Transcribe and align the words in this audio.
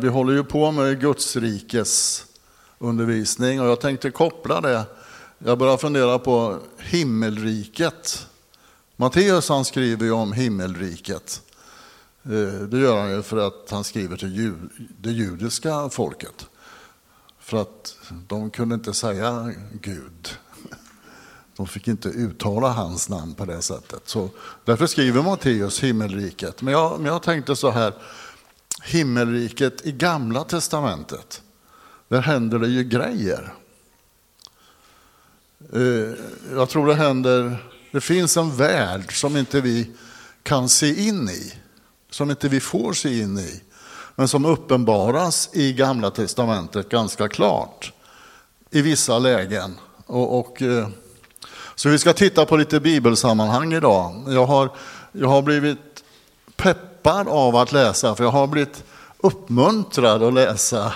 Vi 0.00 0.08
håller 0.08 0.32
ju 0.32 0.44
på 0.44 0.70
med 0.70 1.00
Gudsrikes 1.00 2.24
undervisning 2.78 3.60
och 3.60 3.66
jag 3.66 3.80
tänkte 3.80 4.10
koppla 4.10 4.60
det. 4.60 4.84
Jag 5.38 5.58
börjar 5.58 5.76
fundera 5.76 6.18
på 6.18 6.58
himmelriket. 6.78 8.26
Matteus 8.96 9.48
han 9.48 9.64
skriver 9.64 10.04
ju 10.04 10.12
om 10.12 10.32
himmelriket. 10.32 11.42
Eh, 12.22 12.62
det 12.62 12.78
gör 12.78 13.00
han 13.00 13.10
ju 13.10 13.22
för 13.22 13.36
att 13.36 13.70
han 13.70 13.84
skriver 13.84 14.16
till 14.16 14.54
det 14.98 15.10
judiska 15.10 15.88
folket. 15.88 16.46
För 17.38 17.62
att 17.62 17.96
de 18.28 18.50
kunde 18.50 18.74
inte 18.74 18.94
säga 18.94 19.52
Gud. 19.72 20.28
De 21.56 21.66
fick 21.66 21.88
inte 21.88 22.08
uttala 22.08 22.68
hans 22.68 23.08
namn 23.08 23.34
på 23.34 23.44
det 23.44 23.62
sättet. 23.62 24.02
Så 24.04 24.30
därför 24.64 24.86
skriver 24.86 25.22
Matteus 25.22 25.82
himmelriket. 25.82 26.62
Men 26.62 26.72
jag, 26.72 27.00
men 27.00 27.12
jag 27.12 27.22
tänkte 27.22 27.56
så 27.56 27.70
här, 27.70 27.94
himmelriket 28.82 29.86
i 29.86 29.92
gamla 29.92 30.44
testamentet, 30.44 31.42
där 32.08 32.20
händer 32.20 32.58
det 32.58 32.68
ju 32.68 32.84
grejer. 32.84 33.54
Eh, 35.72 36.14
jag 36.54 36.68
tror 36.68 36.86
det 36.86 36.94
händer, 36.94 37.56
det 37.90 38.00
finns 38.00 38.36
en 38.36 38.56
värld 38.56 39.20
som 39.20 39.36
inte 39.36 39.60
vi 39.60 39.90
kan 40.42 40.68
se 40.68 41.08
in 41.08 41.28
i, 41.28 41.52
som 42.10 42.30
inte 42.30 42.48
vi 42.48 42.60
får 42.60 42.92
se 42.92 43.20
in 43.20 43.38
i, 43.38 43.62
men 44.14 44.28
som 44.28 44.44
uppenbaras 44.44 45.50
i 45.52 45.72
Gamla 45.72 46.10
Testamentet 46.10 46.88
ganska 46.88 47.28
klart 47.28 47.92
i 48.70 48.82
vissa 48.82 49.18
lägen. 49.18 49.78
Och, 50.06 50.38
och, 50.38 50.62
eh, 50.62 50.88
så 51.74 51.88
vi 51.88 51.98
ska 51.98 52.12
titta 52.12 52.46
på 52.46 52.56
lite 52.56 52.80
bibelsammanhang 52.80 53.72
idag. 53.72 54.24
Jag 54.28 54.46
har, 54.46 54.70
jag 55.12 55.28
har 55.28 55.42
blivit 55.42 56.04
peppad 57.02 57.28
av 57.28 57.56
att 57.56 57.72
läsa, 57.72 58.14
för 58.14 58.24
jag 58.24 58.30
har 58.30 58.46
blivit 58.46 58.84
uppmuntrad 59.18 60.22
att 60.22 60.34
läsa 60.34 60.92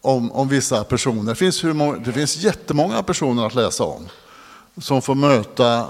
om, 0.00 0.32
om 0.32 0.48
vissa 0.48 0.84
personer. 0.84 1.32
Det 1.32 1.34
finns, 1.34 1.64
hur 1.64 1.72
många, 1.72 1.98
det 1.98 2.12
finns 2.12 2.36
jättemånga 2.36 3.02
personer 3.02 3.46
att 3.46 3.54
läsa 3.54 3.84
om 3.84 4.08
som 4.76 5.02
får 5.02 5.14
möta 5.14 5.86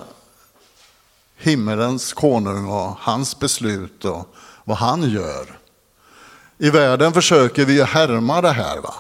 himmelens 1.37 2.13
konung 2.13 2.69
och 2.69 2.97
hans 2.99 3.39
beslut 3.39 4.05
och 4.05 4.35
vad 4.65 4.77
han 4.77 5.11
gör. 5.11 5.59
I 6.59 6.71
världen 6.71 7.13
försöker 7.13 7.65
vi 7.65 7.83
härma 7.83 8.41
det 8.41 8.53
här. 8.53 8.81
Va? 8.81 8.95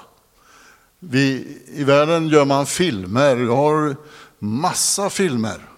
Vi, 0.98 1.58
I 1.74 1.84
världen 1.84 2.28
gör 2.28 2.44
man 2.44 2.66
filmer. 2.66 3.36
Jag 3.36 3.56
har 3.56 3.96
massa 4.38 5.10
filmer. 5.10 5.73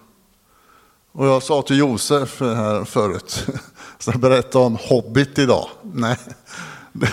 Och 1.17 1.27
jag 1.27 1.43
sa 1.43 1.61
till 1.61 1.77
Josef 1.77 2.41
här 2.41 2.83
förut, 2.83 3.45
så 3.99 4.11
jag 4.11 4.19
berättade 4.19 4.65
om 4.65 4.77
Hobbit 4.81 5.39
idag. 5.39 5.67
Nej. 5.81 6.17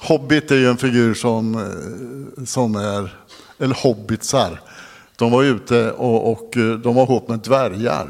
Hobbit 0.00 0.50
är 0.50 0.56
ju 0.56 0.68
en 0.68 0.76
figur 0.76 1.14
som, 1.14 1.54
eh, 1.54 2.44
som 2.44 2.76
är, 2.76 3.16
eller 3.58 3.74
hobbitsar. 3.74 4.60
De 5.16 5.32
var 5.32 5.42
ute 5.42 5.92
och, 5.92 6.32
och 6.32 6.56
eh, 6.56 6.74
de 6.74 6.94
var 6.94 7.02
ihop 7.02 7.28
med 7.28 7.38
dvärgar. 7.38 8.08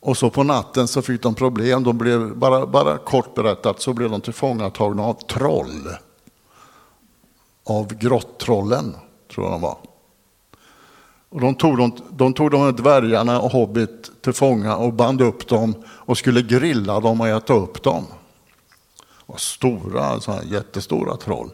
Och 0.00 0.16
så 0.16 0.30
på 0.30 0.42
natten 0.42 0.88
så 0.88 1.02
fick 1.02 1.22
de 1.22 1.34
problem. 1.34 1.84
De 1.84 1.98
blev, 1.98 2.36
bara, 2.36 2.66
bara 2.66 2.98
kort 2.98 3.34
berättat 3.34 3.80
så 3.80 3.92
blev 3.92 4.10
de 4.10 4.20
tillfångatagna 4.20 5.02
av 5.02 5.14
troll. 5.14 5.88
Av 7.64 7.94
grottrollen, 7.94 8.96
tror 9.34 9.46
jag 9.46 9.52
de 9.52 9.60
var. 9.60 9.78
Och 11.34 11.40
de, 11.40 11.54
tog 11.54 11.78
de, 11.78 11.92
de 12.10 12.34
tog 12.34 12.50
de 12.50 12.60
här 12.60 12.72
dvärgarna 12.72 13.40
och 13.40 13.50
Hobbit 13.50 14.22
till 14.22 14.32
fånga 14.32 14.76
och 14.76 14.92
band 14.92 15.20
upp 15.20 15.48
dem 15.48 15.74
och 15.86 16.18
skulle 16.18 16.42
grilla 16.42 17.00
dem 17.00 17.20
och 17.20 17.28
äta 17.28 17.52
upp 17.52 17.82
dem. 17.82 18.04
Det 18.96 19.04
var 19.26 19.36
stora, 19.36 20.20
så 20.20 20.32
här, 20.32 20.42
jättestora 20.42 21.16
troll. 21.16 21.50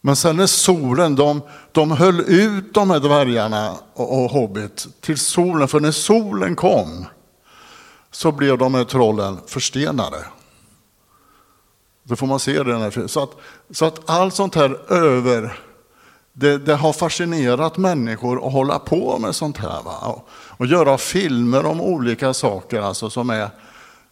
Men 0.00 0.16
sen 0.16 0.36
när 0.36 0.46
solen, 0.46 1.16
de, 1.16 1.42
de 1.72 1.90
höll 1.90 2.20
ut 2.20 2.74
de 2.74 2.90
här 2.90 3.00
dvärgarna 3.00 3.74
och, 3.94 4.22
och 4.24 4.30
Hobbit 4.30 4.86
till 5.00 5.18
solen, 5.18 5.68
för 5.68 5.80
när 5.80 5.92
solen 5.92 6.56
kom 6.56 7.06
så 8.10 8.32
blev 8.32 8.58
de 8.58 8.74
här 8.74 8.84
trollen 8.84 9.38
förstenade. 9.46 10.24
Då 12.02 12.16
får 12.16 12.26
man 12.26 12.40
se 12.40 12.62
det. 12.62 13.08
Så 13.08 13.22
att, 13.22 13.30
så 13.70 13.84
att 13.84 14.10
allt 14.10 14.34
sånt 14.34 14.54
här 14.54 14.92
över, 14.92 15.58
det, 16.32 16.58
det, 16.58 16.74
har 16.74 16.92
fascinerat 16.92 17.76
människor 17.76 18.46
att 18.46 18.52
hålla 18.52 18.78
på 18.78 19.18
med 19.18 19.34
sånt 19.34 19.56
här. 19.56 19.82
Va? 19.84 19.96
Och, 20.00 20.28
och 20.30 20.66
göra 20.66 20.98
filmer 20.98 21.66
om 21.66 21.80
olika 21.80 22.34
saker 22.34 22.80
alltså, 22.80 23.10
som 23.10 23.30
är 23.30 23.50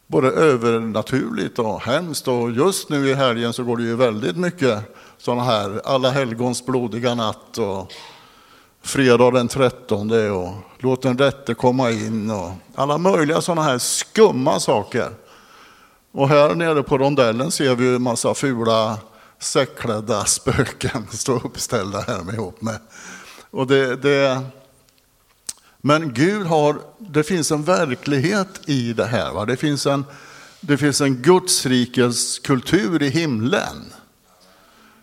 både 0.07 0.29
övernaturligt 0.29 1.59
och 1.59 1.83
hemskt. 1.83 2.29
Och 2.29 2.51
just 2.51 2.89
nu 2.89 3.09
i 3.09 3.15
helgen 3.15 3.53
så 3.53 3.65
går 3.65 3.77
det 3.77 3.83
ju 3.83 3.97
väldigt 3.97 4.37
mycket 4.37 4.97
sådana 5.19 5.43
här 5.43 5.81
Alla 5.85 6.11
helgons 6.11 6.67
blodiga 6.67 7.15
natt 7.15 7.59
och 7.59 7.93
fredag 8.83 9.31
den 9.31 9.49
13 9.49 10.11
och 10.31 10.55
Låt 10.79 11.03
den 11.03 11.19
rätte 11.19 11.55
komma 11.55 11.91
in 11.91 12.31
och 12.31 12.51
alla 12.75 12.99
möjliga 12.99 13.41
sådana 13.41 13.63
här 13.63 13.79
skumma 13.79 14.61
saker. 14.61 15.09
Och 16.13 16.29
här 16.29 16.55
nere 16.55 16.83
på 16.83 16.99
rondellen 16.99 17.51
ser 17.51 17.75
vi 17.75 17.85
ju 17.85 17.97
en 17.97 18.03
massa 18.03 18.35
fula 18.35 18.99
säckklädda 19.39 20.25
spöken 20.25 21.07
stå 21.11 21.37
uppställda 21.37 22.01
här 22.01 22.23
med 22.23 22.35
ihop 22.35 22.63
med. 22.63 22.79
Och 23.51 23.67
det, 23.67 23.97
det, 23.97 24.43
men 25.79 26.15
Gud 26.15 26.47
har, 26.47 26.81
det 26.99 27.25
finns 27.25 27.51
en 27.51 27.65
verklighet 27.65 28.61
i 28.67 28.93
det 28.93 29.07
här. 29.07 29.33
Va? 29.33 29.45
Det 29.45 29.57
finns 29.57 29.87
en, 29.87 30.05
det 30.61 30.77
finns 30.77 31.01
en 31.01 31.15
Gudsrikes 31.15 32.39
kultur 32.39 33.03
i 33.03 33.09
himlen 33.09 33.93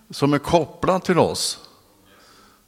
som 0.09 0.33
är 0.33 0.39
kopplad 0.39 1.03
till 1.03 1.19
oss. 1.19 1.59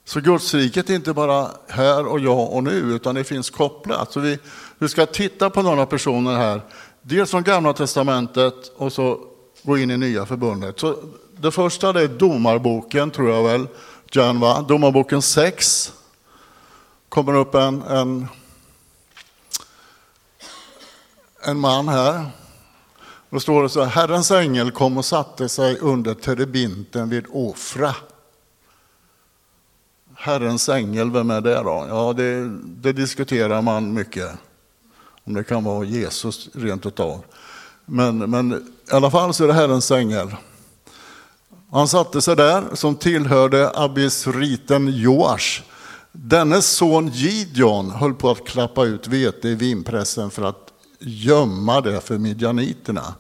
Så 0.05 0.19
Gudsriket 0.19 0.89
är 0.89 0.95
inte 0.95 1.13
bara 1.13 1.51
här 1.67 2.05
och 2.05 2.19
jag 2.19 2.53
och 2.53 2.63
nu, 2.63 2.72
utan 2.72 3.16
det 3.16 3.23
finns 3.23 3.49
kopplat. 3.49 4.11
Så 4.11 4.19
vi, 4.19 4.39
vi 4.78 4.89
ska 4.89 5.05
titta 5.05 5.49
på 5.49 5.61
några 5.61 5.85
personer 5.85 6.35
här, 6.35 6.61
dels 7.01 7.31
från 7.31 7.44
Gamla 7.44 7.73
Testamentet 7.73 8.72
och 8.75 8.94
så 8.94 9.19
gå 9.63 9.78
in 9.78 9.91
i 9.91 9.97
Nya 9.97 10.25
Förbundet. 10.25 10.79
Så 10.79 10.95
det 11.41 11.51
första 11.51 11.93
det 11.93 12.01
är 12.01 12.07
Domarboken, 12.07 13.11
tror 13.11 13.29
jag 13.29 13.43
väl, 13.43 13.67
Jan, 14.11 14.39
va? 14.39 14.61
Domarboken 14.61 15.21
6. 15.21 15.93
kommer 17.09 17.35
upp 17.35 17.55
en, 17.55 17.81
en, 17.81 18.27
en 21.43 21.59
man 21.59 21.87
här. 21.87 22.25
Då 23.29 23.39
står 23.39 23.63
det 23.63 23.69
så 23.69 23.83
här, 23.83 23.89
Herrens 23.89 24.31
ängel 24.31 24.71
kom 24.71 24.97
och 24.97 25.05
satte 25.05 25.49
sig 25.49 25.77
under 25.77 26.13
terebinten 26.13 27.09
vid 27.09 27.25
Ofra. 27.29 27.95
Herrens 30.15 30.69
ängel, 30.69 31.11
vem 31.11 31.29
är 31.29 31.41
det 31.41 31.55
då? 31.55 31.85
Ja, 31.89 32.13
det, 32.13 32.49
det 32.63 32.93
diskuterar 32.93 33.61
man 33.61 33.93
mycket. 33.93 34.29
Om 35.23 35.33
det 35.33 35.43
kan 35.43 35.63
vara 35.63 35.85
Jesus 35.85 36.49
rent 36.53 36.85
utav. 36.85 37.23
Men, 37.85 38.17
men 38.17 38.53
i 38.91 38.95
alla 38.95 39.11
fall 39.11 39.33
så 39.33 39.43
är 39.43 39.47
det 39.47 39.53
Herrens 39.53 39.91
ängel. 39.91 40.35
Han 41.72 41.88
satte 41.88 42.22
sig 42.22 42.35
där 42.35 42.63
som 42.73 42.95
tillhörde 42.95 43.72
abisriten 43.75 44.88
Joash. 44.88 45.61
Dennes 46.11 46.72
son 46.72 47.07
Gideon 47.07 47.91
höll 47.91 48.13
på 48.13 48.29
att 48.29 48.47
klappa 48.47 48.85
ut 48.85 49.07
vete 49.07 49.50
i 49.50 49.55
vinpressen 49.55 50.29
för 50.29 50.44
att 50.44 50.73
gömma 51.00 51.81
det 51.81 52.01
för 52.01 52.17
midjaniterna. 52.17 53.16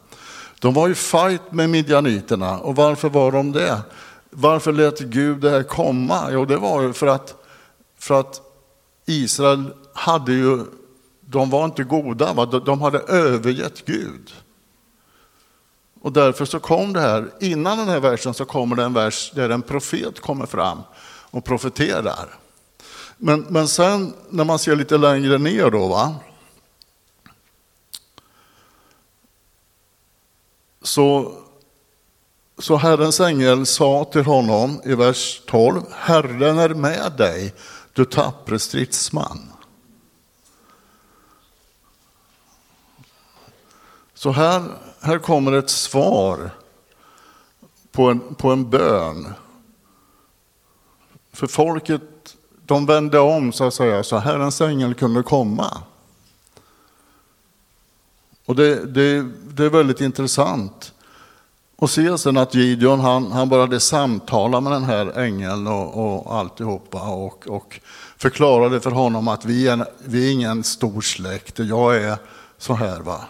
De 0.59 0.73
var 0.73 0.89
i 0.89 0.95
fight 0.95 1.51
med 1.51 1.69
midjaniterna 1.69 2.59
och 2.59 2.75
varför 2.75 3.09
var 3.09 3.31
de 3.31 3.51
det? 3.51 3.81
Varför 4.29 4.73
lät 4.73 4.99
Gud 4.99 5.41
det 5.41 5.49
här 5.49 5.63
komma? 5.63 6.27
Jo, 6.31 6.45
det 6.45 6.57
var 6.57 6.93
för 6.93 7.07
att, 7.07 7.35
för 7.99 8.19
att 8.19 8.41
Israel 9.05 9.73
hade 9.93 10.33
ju, 10.33 10.59
de 11.21 11.49
var 11.49 11.65
inte 11.65 11.83
goda, 11.83 12.33
va? 12.33 12.45
de 12.45 12.81
hade 12.81 12.99
övergett 12.99 13.85
Gud. 13.85 14.33
Och 16.07 16.13
därför 16.13 16.45
så 16.45 16.59
kom 16.59 16.93
det 16.93 17.01
här, 17.01 17.31
innan 17.39 17.77
den 17.77 17.87
här 17.87 17.99
versen 17.99 18.33
så 18.33 18.45
kommer 18.45 18.75
det 18.75 18.83
en 18.83 18.93
vers 18.93 19.31
där 19.35 19.49
en 19.49 19.61
profet 19.61 20.19
kommer 20.19 20.45
fram 20.45 20.81
och 21.31 21.45
profeterar. 21.45 22.37
Men, 23.17 23.45
men 23.49 23.67
sen 23.67 24.13
när 24.29 24.43
man 24.43 24.59
ser 24.59 24.75
lite 24.75 24.97
längre 24.97 25.37
ner 25.37 25.71
då, 25.71 25.87
va? 25.87 26.15
så 30.81 31.33
så 32.57 32.75
Herrens 32.75 33.19
ängel 33.19 33.65
sa 33.65 34.03
till 34.11 34.25
honom 34.25 34.81
i 34.85 34.95
vers 34.95 35.41
12, 35.47 35.81
Herren 35.91 36.59
är 36.59 36.69
med 36.69 37.11
dig, 37.17 37.53
du 37.93 38.05
tappre 38.05 38.59
stridsman. 38.59 39.51
Så 44.13 44.31
här, 44.31 44.63
här 45.07 45.19
kommer 45.19 45.51
ett 45.51 45.69
svar 45.69 46.49
på 47.91 48.09
en, 48.09 48.35
på 48.35 48.51
en 48.51 48.69
bön. 48.69 49.33
För 51.33 51.47
folket, 51.47 52.01
de 52.65 52.85
vände 52.85 53.19
om 53.19 53.51
så 53.51 53.63
att 53.63 53.73
säga, 53.73 54.03
så 54.03 54.17
Herrens 54.17 54.61
ängel 54.61 54.93
kunde 54.93 55.23
komma. 55.23 55.77
Och 58.45 58.55
det, 58.55 58.85
det, 58.85 59.21
det 59.53 59.63
är 59.65 59.69
väldigt 59.69 60.01
intressant. 60.01 60.93
Och 61.75 61.89
se 61.89 62.17
sen 62.17 62.37
att 62.37 62.55
Gideon 62.55 62.99
han, 62.99 63.31
han 63.31 63.49
började 63.49 63.79
samtala 63.79 64.61
med 64.61 64.71
den 64.71 64.83
här 64.83 65.19
ängeln 65.19 65.67
och, 65.67 66.23
och 66.23 66.35
alltihopa 66.35 67.09
och, 67.09 67.47
och 67.47 67.79
förklarade 68.17 68.81
för 68.81 68.91
honom 68.91 69.27
att 69.27 69.45
vi 69.45 69.67
är, 69.67 69.85
vi 70.05 70.27
är 70.27 70.31
ingen 70.33 70.63
stor 70.63 71.01
släkt, 71.01 71.59
jag 71.59 71.95
är 71.95 72.17
så 72.57 72.73
här. 72.73 72.99
va. 72.99 73.21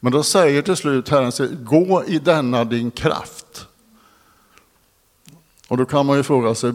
Men 0.00 0.12
då 0.12 0.22
säger 0.22 0.62
till 0.62 0.76
slut 0.76 1.08
Herren, 1.08 1.64
gå 1.64 2.04
i 2.04 2.18
denna 2.18 2.64
din 2.64 2.90
kraft. 2.90 3.66
Och 5.68 5.76
då 5.76 5.84
kan 5.84 6.06
man 6.06 6.16
ju 6.16 6.22
fråga 6.22 6.54
sig, 6.54 6.72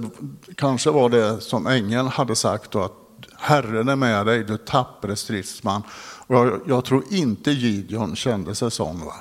kanske 0.55 0.89
var 0.89 1.09
det 1.09 1.41
som 1.41 1.67
ängeln 1.67 2.07
hade 2.07 2.35
sagt 2.35 2.71
då, 2.71 2.83
att 2.83 2.93
Herren 3.37 3.89
är 3.89 3.95
med 3.95 4.25
dig, 4.25 4.43
du 4.43 4.57
tappre 4.57 5.15
stridsman. 5.15 5.83
Och 6.27 6.35
jag, 6.35 6.61
jag 6.67 6.85
tror 6.85 7.03
inte 7.09 7.51
Gideon 7.51 8.15
kände 8.15 8.55
sig 8.55 8.71
sån. 8.71 9.05
Va? 9.05 9.15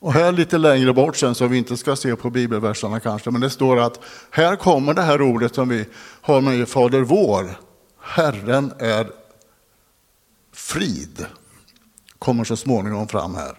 Och 0.00 0.12
här 0.12 0.32
lite 0.32 0.58
längre 0.58 0.92
bort 0.92 1.16
sen, 1.16 1.34
så 1.34 1.46
vi 1.46 1.58
inte 1.58 1.76
ska 1.76 1.96
se 1.96 2.16
på 2.16 2.30
bibelverserna 2.30 3.00
kanske, 3.00 3.30
men 3.30 3.40
det 3.40 3.50
står 3.50 3.76
att 3.80 4.00
här 4.30 4.56
kommer 4.56 4.94
det 4.94 5.02
här 5.02 5.22
ordet 5.22 5.54
som 5.54 5.68
vi 5.68 5.84
har 6.20 6.40
med 6.40 6.58
i 6.58 6.66
Fader 6.66 7.00
vår. 7.00 7.60
Herren 8.00 8.72
är 8.78 9.10
frid. 10.52 11.26
Kommer 12.18 12.44
så 12.44 12.56
småningom 12.56 13.08
fram 13.08 13.34
här. 13.34 13.58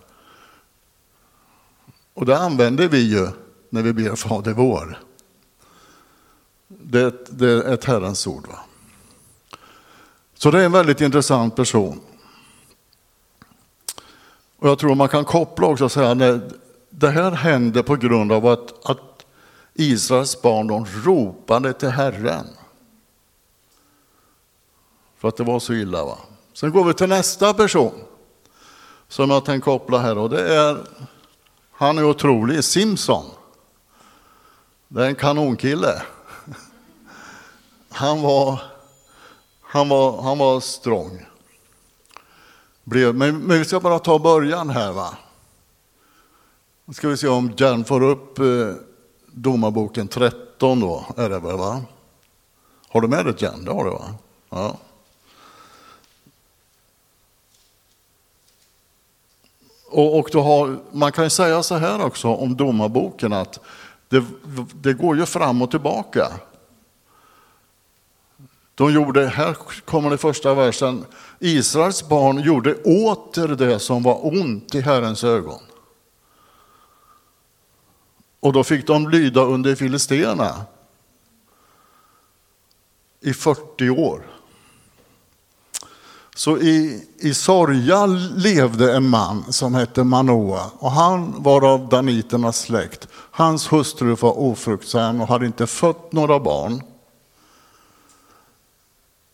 Och 2.13 2.25
det 2.25 2.37
använder 2.37 2.87
vi 2.87 2.97
ju 2.97 3.27
när 3.69 3.81
vi 3.81 3.93
ber 3.93 4.15
Fader 4.15 4.53
vår. 4.53 4.99
Det, 6.67 7.27
det 7.29 7.51
är 7.51 7.73
ett 7.73 7.85
Herrens 7.85 8.27
ord. 8.27 8.47
Va? 8.47 8.59
Så 10.33 10.51
det 10.51 10.61
är 10.61 10.65
en 10.65 10.71
väldigt 10.71 11.01
intressant 11.01 11.55
person. 11.55 11.99
Och 14.59 14.69
jag 14.69 14.79
tror 14.79 14.95
man 14.95 15.09
kan 15.09 15.25
koppla 15.25 15.67
också 15.67 15.85
och 15.85 15.91
säga 15.91 16.11
att 16.11 16.41
det 16.89 17.09
här 17.09 17.31
hände 17.31 17.83
på 17.83 17.95
grund 17.95 18.31
av 18.31 18.45
att, 18.47 18.89
att 18.89 19.25
Israels 19.73 20.41
barn 20.41 20.67
de 20.67 20.85
ropade 20.85 21.73
till 21.73 21.89
Herren. 21.89 22.45
För 25.17 25.27
att 25.27 25.37
det 25.37 25.43
var 25.43 25.59
så 25.59 25.73
illa. 25.73 26.05
Va? 26.05 26.17
Sen 26.53 26.71
går 26.71 26.83
vi 26.83 26.93
till 26.93 27.09
nästa 27.09 27.53
person 27.53 28.06
som 29.07 29.29
jag 29.29 29.45
tänkte 29.45 29.65
koppla 29.65 29.97
här 29.97 30.17
och 30.17 30.29
det 30.29 30.55
är, 30.55 30.77
han 31.71 31.97
är 31.97 32.03
otrolig, 32.03 32.63
Simson. 32.63 33.25
Det 34.87 35.03
är 35.03 35.07
en 35.07 35.15
kanonkille. 35.15 36.01
Han 37.89 38.21
var, 38.21 38.61
han 39.61 39.89
var, 39.89 40.21
han 40.21 40.37
var 40.37 40.59
strong. 40.59 41.25
Men, 42.83 43.17
men 43.17 43.59
vi 43.59 43.65
ska 43.65 43.79
bara 43.79 43.99
ta 43.99 44.19
början 44.19 44.69
här. 44.69 44.91
va. 44.91 45.17
Nu 46.85 46.93
ska 46.93 47.07
vi 47.07 47.17
se 47.17 47.27
om 47.27 47.53
Jan 47.57 47.85
får 47.85 48.03
upp 48.03 48.39
eh, 48.39 48.45
Domarboken 49.27 50.07
13 50.07 50.79
då, 50.79 51.05
är 51.17 51.29
det 51.29 51.39
väl 51.39 51.57
va? 51.57 51.81
Har 52.89 53.01
du 53.01 53.07
med 53.07 53.25
dig 53.25 53.35
Jan? 53.37 53.65
Det 53.65 53.71
har 53.71 53.83
du 53.83 53.89
va? 53.89 54.13
Ja. 54.49 54.77
Och, 59.89 60.19
och 60.19 60.29
då 60.31 60.41
har, 60.41 60.79
man 60.91 61.11
kan 61.11 61.23
ju 61.23 61.29
säga 61.29 61.63
så 61.63 61.75
här 61.75 62.05
också 62.05 62.27
om 62.27 62.55
Domarboken 62.55 63.33
att 63.33 63.59
det, 64.09 64.23
det 64.73 64.93
går 64.93 65.17
ju 65.17 65.25
fram 65.25 65.61
och 65.61 65.71
tillbaka. 65.71 66.31
De 68.75 68.93
gjorde, 68.93 69.27
här 69.27 69.57
kommer 69.85 70.09
det 70.09 70.17
första 70.17 70.53
versen, 70.53 71.05
Israels 71.39 72.09
barn 72.09 72.39
gjorde 72.39 72.75
åter 72.75 73.47
det 73.47 73.79
som 73.79 74.03
var 74.03 74.25
ont 74.25 74.75
i 74.75 74.81
Herrens 74.81 75.23
ögon. 75.23 75.59
Och 78.39 78.53
då 78.53 78.63
fick 78.63 78.87
de 78.87 79.09
lyda 79.09 79.41
under 79.41 79.75
filisterna 79.75 80.65
i 83.21 83.33
40 83.33 83.89
år. 83.89 84.36
Så 86.37 86.57
i, 86.57 87.05
i 87.19 87.33
Sorja 87.33 88.05
levde 88.35 88.95
en 88.95 89.09
man 89.09 89.53
som 89.53 89.75
hette 89.75 90.03
Manoa 90.03 90.65
och 90.79 90.91
han 90.91 91.43
var 91.43 91.73
av 91.73 91.89
daniternas 91.89 92.59
släkt. 92.59 93.07
Hans 93.13 93.71
hustru 93.73 94.15
var 94.15 94.39
ofruktsam 94.39 95.21
och 95.21 95.27
hade 95.27 95.45
inte 95.45 95.67
fött 95.67 96.11
några 96.11 96.39
barn. 96.39 96.81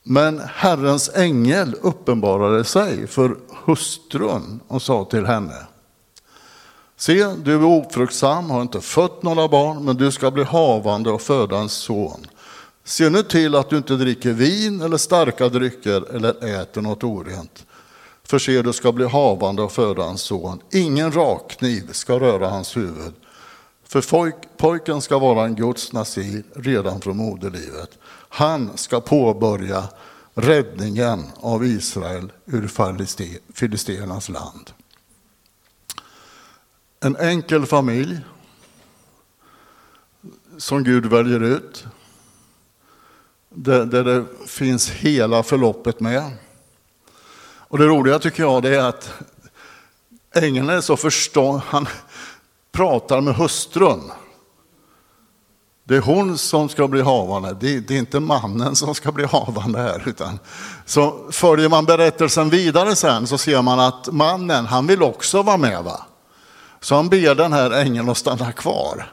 Men 0.04 0.42
Herrens 0.54 1.10
ängel 1.16 1.76
uppenbarade 1.82 2.64
sig 2.64 3.08
för 3.08 3.38
hustrun 3.66 4.60
och 4.68 4.82
sa 4.82 5.06
till 5.06 5.26
henne. 5.26 5.58
Se, 6.98 7.36
du 7.36 7.54
är 7.54 7.64
ofruktsam, 7.64 8.50
har 8.50 8.62
inte 8.62 8.82
fött 8.82 9.24
några 9.24 9.48
barn, 9.48 9.86
men 9.86 9.98
du 9.98 10.12
ska 10.12 10.32
bli 10.32 10.44
havande 10.44 11.12
och 11.12 11.22
föda 11.22 11.58
en 11.58 11.70
son. 11.70 12.28
Se 12.84 13.10
nu 13.10 13.24
till 13.24 13.56
att 13.56 13.70
du 13.70 13.78
inte 13.78 13.96
dricker 13.96 14.34
vin 14.34 14.82
eller 14.82 14.98
starka 14.98 15.50
drycker 15.50 16.16
eller 16.16 16.62
äter 16.62 16.82
något 16.82 17.04
orent. 17.04 17.66
För 18.24 18.40
se, 18.40 18.62
du 18.62 18.74
ska 18.74 18.92
bli 18.92 19.06
havande 19.06 19.62
och 19.62 19.72
föda 19.72 20.06
en 20.06 20.18
son. 20.18 20.62
Ingen 20.72 21.12
rakkniv 21.12 21.92
ska 21.92 22.20
röra 22.20 22.50
hans 22.50 22.78
huvud. 22.78 23.14
För 23.84 24.32
pojken 24.58 25.02
ska 25.02 25.20
vara 25.20 25.46
en 25.46 25.56
Guds 25.56 25.94
nasir 25.94 26.44
redan 26.56 27.02
från 27.02 27.18
moderlivet. 27.18 28.00
Han 28.30 28.78
ska 28.78 29.02
påbörja 29.02 29.84
räddningen 30.34 31.24
av 31.36 31.66
Israel 31.66 32.32
ur 32.46 32.68
filisternas 33.54 34.30
land. 34.30 34.72
En 37.00 37.16
enkel 37.16 37.66
familj 37.66 38.20
som 40.58 40.84
Gud 40.84 41.06
väljer 41.06 41.44
ut 41.44 41.86
där, 43.54 43.86
där 43.86 44.04
det 44.04 44.26
finns 44.48 44.90
hela 44.90 45.44
förloppet 45.44 46.00
med. 46.00 46.32
Och 47.58 47.78
det 47.78 47.86
roliga 47.86 48.20
tycker 48.20 48.44
jag 48.44 48.64
det 48.64 48.76
är 48.76 48.84
att 48.84 49.14
ängeln 50.36 50.70
är 50.70 50.82
så 50.82 50.98
förstånd, 50.98 51.62
han 51.66 51.88
pratar 52.72 53.22
med 53.22 53.36
hustrun. 53.36 54.12
Det 55.84 55.96
är 55.96 56.02
hon 56.02 56.38
som 56.38 56.70
ska 56.70 56.88
bli 56.88 57.02
havande, 57.02 57.58
det, 57.60 57.80
det 57.80 57.96
är 57.96 58.00
inte 58.00 58.20
mannen 58.20 58.76
som 58.76 58.96
ska 58.96 59.12
bli 59.12 59.26
havande 59.26 59.80
här. 59.80 60.04
Utan, 60.06 60.40
så 60.86 61.28
följer 61.32 61.70
man 61.70 61.86
berättelsen 61.86 62.50
vidare 62.50 62.96
sen 62.96 63.28
så 63.28 63.38
ser 63.38 63.62
man 63.62 63.80
att 63.80 64.12
mannen, 64.12 64.66
han 64.66 64.88
vill 64.88 65.04
också 65.04 65.42
vara 65.42 65.58
med. 65.58 65.84
Va? 65.84 66.06
Så 66.80 66.96
han 66.96 67.10
ber 67.10 67.36
den 67.36 67.54
här 67.54 67.72
ängeln 67.72 68.10
att 68.10 68.18
stanna 68.18 68.52
kvar. 68.52 69.12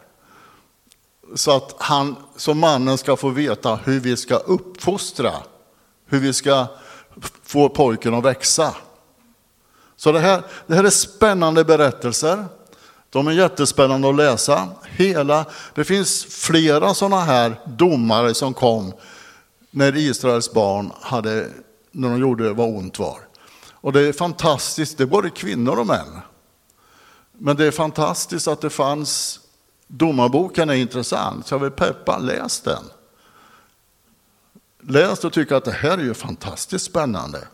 Så 1.34 1.56
att 1.56 1.74
han, 1.78 2.16
som 2.36 2.58
mannen 2.58 2.98
ska 2.98 3.16
få 3.16 3.28
veta 3.28 3.76
hur 3.76 4.00
vi 4.00 4.16
ska 4.16 4.36
uppfostra, 4.36 5.32
hur 6.06 6.20
vi 6.20 6.32
ska 6.32 6.66
få 7.42 7.68
pojken 7.68 8.14
att 8.14 8.24
växa. 8.24 8.74
Så 9.96 10.12
det 10.12 10.20
här, 10.20 10.42
det 10.66 10.74
här 10.74 10.84
är 10.84 10.90
spännande 10.90 11.64
berättelser. 11.64 12.44
De 13.10 13.26
är 13.26 13.32
jättespännande 13.32 14.08
att 14.08 14.16
läsa. 14.16 14.68
Hela, 14.90 15.44
det 15.74 15.84
finns 15.84 16.24
flera 16.24 16.94
sådana 16.94 17.20
här 17.20 17.60
domare 17.64 18.34
som 18.34 18.54
kom 18.54 18.92
när 19.70 19.96
Israels 19.96 20.52
barn 20.52 20.92
hade, 21.00 21.48
när 21.90 22.08
de 22.08 22.20
gjorde 22.20 22.52
vad 22.52 22.68
ont 22.68 22.98
var. 22.98 23.18
Och 23.72 23.92
det 23.92 24.00
är 24.00 24.12
fantastiskt, 24.12 24.98
det 24.98 25.04
är 25.04 25.06
både 25.06 25.30
kvinnor 25.30 25.78
och 25.78 25.86
män. 25.86 26.20
Men 27.32 27.56
det 27.56 27.66
är 27.66 27.70
fantastiskt 27.70 28.48
att 28.48 28.60
det 28.60 28.70
fanns, 28.70 29.40
domarboken 29.90 30.70
är 30.70 30.74
intressant, 30.74 31.46
så 31.46 31.54
jag 31.54 31.58
vill 31.58 31.70
peppa, 31.70 32.18
läs 32.18 32.60
den. 32.60 32.82
Läs 34.82 35.24
och 35.24 35.32
tycker 35.32 35.54
att 35.54 35.64
det 35.64 35.72
här 35.72 35.98
är 35.98 36.02
ju 36.02 36.14
fantastiskt 36.14 36.84
spännande. 36.84 37.48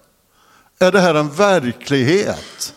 Är 0.79 0.93
det 0.93 1.01
här 1.01 1.15
en 1.15 1.31
verklighet? 1.31 2.75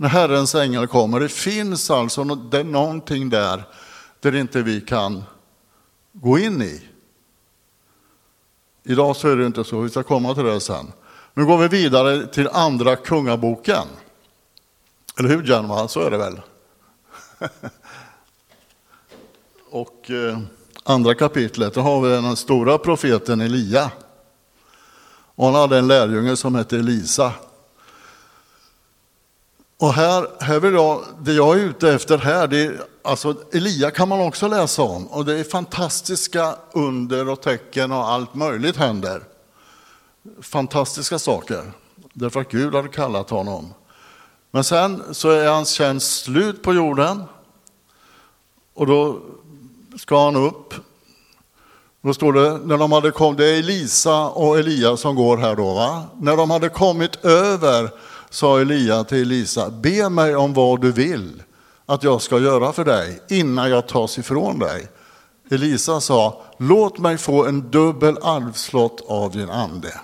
när 0.00 0.08
Herrens 0.08 0.54
ängel 0.54 0.86
kommer. 0.86 1.20
Det 1.20 1.28
finns 1.28 1.90
alltså 1.90 2.24
någonting 2.24 3.30
där, 3.30 3.64
där 4.20 4.34
inte 4.34 4.62
vi 4.62 4.80
kan 4.80 5.24
gå 6.12 6.38
in 6.38 6.62
i. 6.62 6.82
Idag 8.84 9.16
så 9.16 9.28
är 9.28 9.36
det 9.36 9.46
inte 9.46 9.64
så, 9.64 9.80
vi 9.80 9.90
ska 9.90 10.02
komma 10.02 10.34
till 10.34 10.44
det 10.44 10.60
sen. 10.60 10.92
Nu 11.34 11.46
går 11.46 11.58
vi 11.58 11.68
vidare 11.68 12.26
till 12.26 12.48
andra 12.48 12.96
kungaboken. 12.96 13.86
Eller 15.18 15.28
hur 15.28 15.46
Jan? 15.46 15.88
så 15.88 16.00
är 16.00 16.10
det 16.10 16.18
väl? 16.18 16.40
Och 19.70 20.10
eh, 20.10 20.38
andra 20.84 21.14
kapitlet, 21.14 21.74
då 21.74 21.80
har 21.80 22.00
vi 22.00 22.08
den 22.08 22.36
stora 22.36 22.78
profeten 22.78 23.40
Elia. 23.40 23.90
Och 25.34 25.46
han 25.46 25.54
hade 25.54 25.78
en 25.78 25.88
lärjunge 25.88 26.36
som 26.36 26.54
hette 26.54 26.76
Elisa. 26.76 27.32
Och 29.78 29.92
här, 29.92 30.26
här 30.40 30.60
vill 30.60 30.72
jag, 30.74 31.04
det 31.20 31.32
jag 31.32 31.58
är 31.58 31.64
ute 31.64 31.92
efter 31.92 32.18
här, 32.18 32.46
det 32.46 32.58
är, 32.58 32.80
alltså 33.02 33.34
Elia 33.52 33.90
kan 33.90 34.08
man 34.08 34.20
också 34.20 34.48
läsa 34.48 34.82
om. 34.82 35.06
Och 35.06 35.24
det 35.24 35.38
är 35.38 35.44
fantastiska 35.44 36.56
under 36.72 37.28
och 37.28 37.42
tecken 37.42 37.92
och 37.92 38.08
allt 38.08 38.34
möjligt 38.34 38.76
händer. 38.76 39.22
Fantastiska 40.40 41.18
saker, 41.18 41.72
därför 42.12 42.40
att 42.40 42.50
Gud 42.50 42.74
har 42.74 42.88
kallat 42.88 43.30
honom. 43.30 43.74
Men 44.50 44.64
sen 44.64 45.02
så 45.14 45.30
är 45.30 45.48
hans 45.48 45.70
tjänst 45.70 46.24
slut 46.24 46.62
på 46.62 46.74
jorden. 46.74 47.24
Och 48.74 48.86
då 48.86 49.20
ska 49.98 50.24
han 50.24 50.36
upp. 50.36 50.74
Då 52.02 52.14
står 52.14 52.32
det, 52.32 52.58
när 52.64 52.78
de 52.78 52.92
hade 52.92 53.10
kommit, 53.10 53.38
det 53.38 53.46
är 53.46 53.58
Elisa 53.58 54.28
och 54.28 54.58
Elia 54.58 54.96
som 54.96 55.14
går 55.16 55.36
här 55.36 55.56
då. 55.56 55.74
Va? 55.74 56.04
När 56.20 56.36
de 56.36 56.50
hade 56.50 56.68
kommit 56.68 57.24
över 57.24 57.90
sa 58.30 58.60
Elia 58.60 59.04
till 59.04 59.22
Elisa, 59.22 59.70
be 59.70 60.08
mig 60.08 60.36
om 60.36 60.54
vad 60.54 60.80
du 60.80 60.92
vill 60.92 61.42
att 61.86 62.02
jag 62.02 62.22
ska 62.22 62.38
göra 62.38 62.72
för 62.72 62.84
dig 62.84 63.20
innan 63.28 63.70
jag 63.70 63.88
tas 63.88 64.18
ifrån 64.18 64.58
dig. 64.58 64.88
Elisa 65.50 66.00
sa, 66.00 66.42
låt 66.58 66.98
mig 66.98 67.18
få 67.18 67.46
en 67.46 67.70
dubbel 67.70 68.18
arvslott 68.22 69.04
av 69.08 69.32
din 69.32 69.50
ande. 69.50 70.00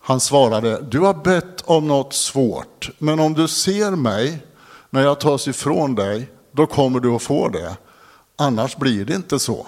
Han 0.00 0.20
svarade, 0.20 0.80
du 0.80 0.98
har 0.98 1.14
bett 1.14 1.62
om 1.64 1.88
något 1.88 2.14
svårt, 2.14 2.90
men 2.98 3.20
om 3.20 3.34
du 3.34 3.48
ser 3.48 3.90
mig 3.90 4.46
när 4.90 5.02
jag 5.02 5.20
tas 5.20 5.48
ifrån 5.48 5.94
dig, 5.94 6.30
då 6.52 6.66
kommer 6.66 7.00
du 7.00 7.14
att 7.14 7.22
få 7.22 7.48
det. 7.48 7.76
Annars 8.40 8.76
blir 8.76 9.04
det 9.04 9.14
inte 9.14 9.38
så. 9.38 9.66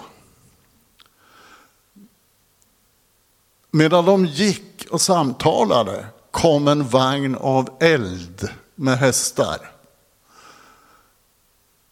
Medan 3.71 4.05
de 4.05 4.25
gick 4.25 4.87
och 4.91 5.01
samtalade 5.01 6.05
kom 6.31 6.67
en 6.67 6.87
vagn 6.87 7.35
av 7.35 7.69
eld 7.79 8.49
med 8.75 8.97
hästar 8.97 9.71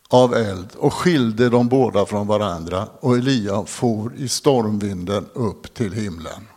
av 0.10 0.34
eld 0.34 0.76
och 0.76 0.94
skilde 0.94 1.50
de 1.50 1.68
båda 1.68 2.06
från 2.06 2.28
varandra 2.28 2.88
och 3.00 3.18
Elia 3.18 3.66
for 3.66 4.14
i 4.16 4.28
stormvinden 4.28 5.30
upp 5.34 5.74
till 5.74 5.94
himlen. 5.94 6.48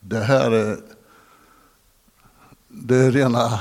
Det 0.00 0.20
här 0.20 0.50
är, 0.50 0.80
det 2.68 2.96
är 2.96 3.12
rena... 3.12 3.60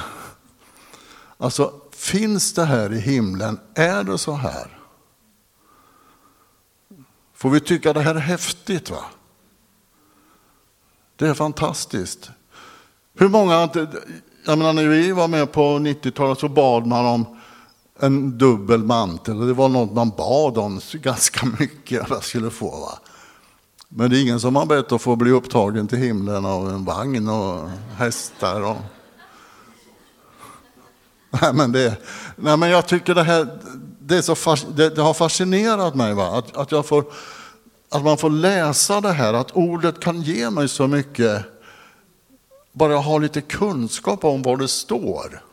Alltså, 1.38 1.74
finns 2.08 2.54
det 2.54 2.66
här 2.66 2.94
i 2.94 3.00
himlen? 3.00 3.60
Är 3.76 4.04
det 4.04 4.18
så 4.18 4.34
här? 4.34 4.80
Får 7.34 7.50
vi 7.50 7.60
tycka 7.60 7.94
det 7.94 8.02
här 8.02 8.16
är 8.16 8.20
häftigt? 8.20 8.90
va? 8.90 9.06
Det 11.16 11.28
är 11.28 11.34
fantastiskt. 11.34 12.30
Hur 13.20 13.30
många, 13.30 13.70
jag 14.46 14.58
menar 14.58 14.74
när 14.74 14.88
vi 14.88 15.12
var 15.12 15.28
med 15.28 15.52
på 15.52 15.62
90-talet 15.62 16.40
så 16.40 16.50
bad 16.50 16.88
man 16.88 17.06
om 17.06 17.26
en 18.00 18.38
dubbel 18.38 18.84
mantel. 18.84 19.48
Det 19.48 19.54
var 19.54 19.70
något 19.70 19.94
man 19.94 20.10
bad 20.10 20.58
om 20.58 20.82
ganska 20.94 21.46
mycket 21.60 22.02
att 22.02 22.10
jag 22.10 22.24
skulle 22.24 22.50
få. 22.50 22.70
Va? 22.70 23.00
Men 23.90 24.10
det 24.10 24.18
är 24.18 24.22
ingen 24.22 24.40
som 24.40 24.56
har 24.56 24.66
bett 24.66 24.92
att 24.92 25.02
få 25.02 25.16
bli 25.16 25.32
upptagen 25.32 25.88
till 25.88 25.98
himlen 25.98 26.46
av 26.46 26.70
en 26.70 26.86
vagn 26.86 27.30
och 27.30 27.70
hästar. 27.98 28.62
Och... 28.62 28.78
Nej, 31.30 31.54
men 31.54 31.72
det, 31.72 31.98
nej, 32.36 32.58
men 32.58 32.70
jag 32.70 32.88
tycker 32.88 33.16
det 33.16 33.24
här 33.24 33.60
det, 34.00 34.18
är 34.18 34.22
så, 34.22 34.56
det, 34.76 34.90
det 34.90 35.02
har 35.02 35.14
fascinerat 35.14 35.96
mig. 35.96 36.14
Va? 36.14 36.38
Att, 36.38 36.58
att 36.58 36.72
jag 36.72 36.86
får 36.86 37.06
att 37.90 38.04
man 38.04 38.18
får 38.18 38.30
läsa 38.30 39.02
det 39.02 39.12
här, 39.12 39.34
att 39.34 39.52
ordet 39.52 40.00
kan 40.00 40.22
ge 40.22 40.50
mig 40.50 40.68
så 40.68 40.88
mycket. 40.88 41.46
Bara 42.72 42.92
jag 42.92 43.00
har 43.00 43.20
lite 43.20 43.42
kunskap 43.42 44.24
om 44.24 44.42
vad 44.42 44.60
det 44.60 44.68
står. 44.68 45.44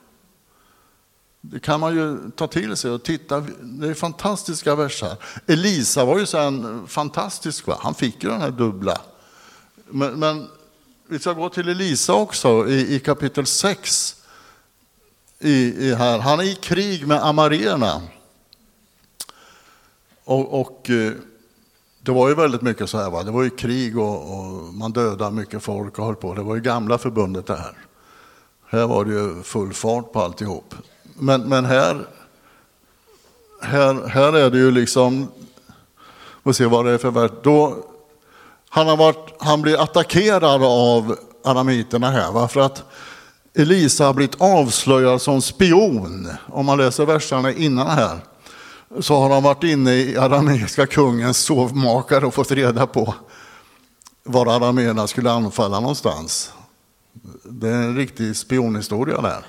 Det 1.40 1.61
kan 1.61 1.81
man 1.81 1.95
ju 1.95 2.31
ta 2.31 2.47
till 2.47 2.76
sig 2.76 2.90
och 2.90 3.02
titta. 3.02 3.40
Det 3.61 3.88
är 3.88 3.95
fantastiska 3.95 4.75
verser. 4.75 5.16
Elisa 5.47 6.04
var 6.04 6.19
ju 6.19 6.26
sen 6.26 6.83
fantastisk. 6.88 7.66
Va? 7.66 7.78
Han 7.81 7.95
fick 7.95 8.25
ju 8.25 8.31
den 8.31 8.40
här 8.40 8.50
dubbla. 8.50 9.00
Men, 9.88 10.12
men 10.12 10.49
vi 11.09 11.19
ska 11.19 11.33
gå 11.33 11.49
till 11.49 11.69
Elisa 11.69 12.12
också 12.12 12.69
i, 12.69 12.95
i 12.95 13.00
kapitel 13.00 13.47
6. 13.47 14.24
I, 15.44 15.88
i 15.88 15.94
här. 15.94 16.18
Han 16.18 16.40
är 16.40 16.44
i 16.44 16.54
krig 16.54 17.06
med 17.06 17.22
amarena. 17.24 18.02
Och, 20.24 20.60
och 20.60 20.90
eh, 20.90 21.12
det 22.02 22.12
var 22.12 22.28
ju 22.28 22.34
väldigt 22.34 22.62
mycket 22.62 22.90
så 22.90 22.98
här, 22.98 23.10
va? 23.10 23.22
det 23.22 23.30
var 23.30 23.42
ju 23.42 23.50
krig 23.50 23.98
och, 23.98 24.38
och, 24.38 24.74
man 24.74 24.92
dödade 24.92 25.30
mycket 25.30 25.62
folk 25.62 25.98
och 25.98 26.04
höll 26.04 26.16
på. 26.16 26.34
Det 26.34 26.42
var 26.42 26.54
ju 26.54 26.60
gamla 26.60 26.98
förbundet 26.98 27.46
det 27.46 27.56
här. 27.56 27.76
Här 28.68 28.86
var 28.86 29.04
det 29.04 29.10
ju 29.10 29.42
full 29.42 29.72
fart 29.72 30.12
på 30.12 30.20
alltihop. 30.20 30.74
Men, 31.02 31.48
men 31.48 31.64
här, 31.64 32.06
här, 33.62 34.08
här 34.08 34.32
är 34.32 34.50
det 34.50 34.58
ju 34.58 34.70
liksom, 34.70 35.28
vi 36.42 36.54
se 36.54 36.66
vad 36.66 36.84
det 36.84 36.90
är 36.90 36.98
för 36.98 37.10
värld. 37.10 37.32
Då, 37.42 37.76
han, 38.68 38.86
har 38.86 38.96
varit, 38.96 39.34
han 39.38 39.62
blir 39.62 39.82
attackerad 39.82 40.62
av 40.64 41.16
aramiterna 41.44 42.10
här, 42.10 42.32
va? 42.32 42.48
för 42.48 42.60
att 42.60 42.84
Elisa 43.56 44.06
har 44.06 44.14
blivit 44.14 44.40
avslöjad 44.40 45.23
som 45.23 45.42
spion. 45.42 46.28
Om 46.46 46.66
man 46.66 46.78
läser 46.78 47.06
verserna 47.06 47.52
innan 47.52 47.87
här 47.87 48.18
så 49.00 49.14
har 49.14 49.30
han 49.30 49.42
varit 49.42 49.64
inne 49.64 49.94
i 49.94 50.16
arameiska 50.16 50.87
kungens 50.87 51.38
sovmakare 51.38 52.26
och 52.26 52.34
fått 52.34 52.50
reda 52.50 52.87
på 52.87 53.14
var 54.25 54.46
arameerna 54.46 55.06
skulle 55.06 55.30
anfalla 55.30 55.80
någonstans. 55.80 56.52
Det 57.42 57.68
är 57.68 57.82
en 57.82 57.96
riktig 57.96 58.37
spionhistoria 58.37 59.20
där. 59.20 59.46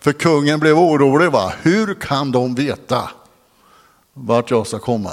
För 0.00 0.12
kungen 0.12 0.60
blev 0.60 0.78
orolig. 0.78 1.30
Va? 1.30 1.52
Hur 1.62 1.94
kan 1.94 2.32
de 2.32 2.54
veta 2.54 3.10
vart 4.12 4.50
jag 4.50 4.66
ska 4.66 4.78
komma? 4.78 5.12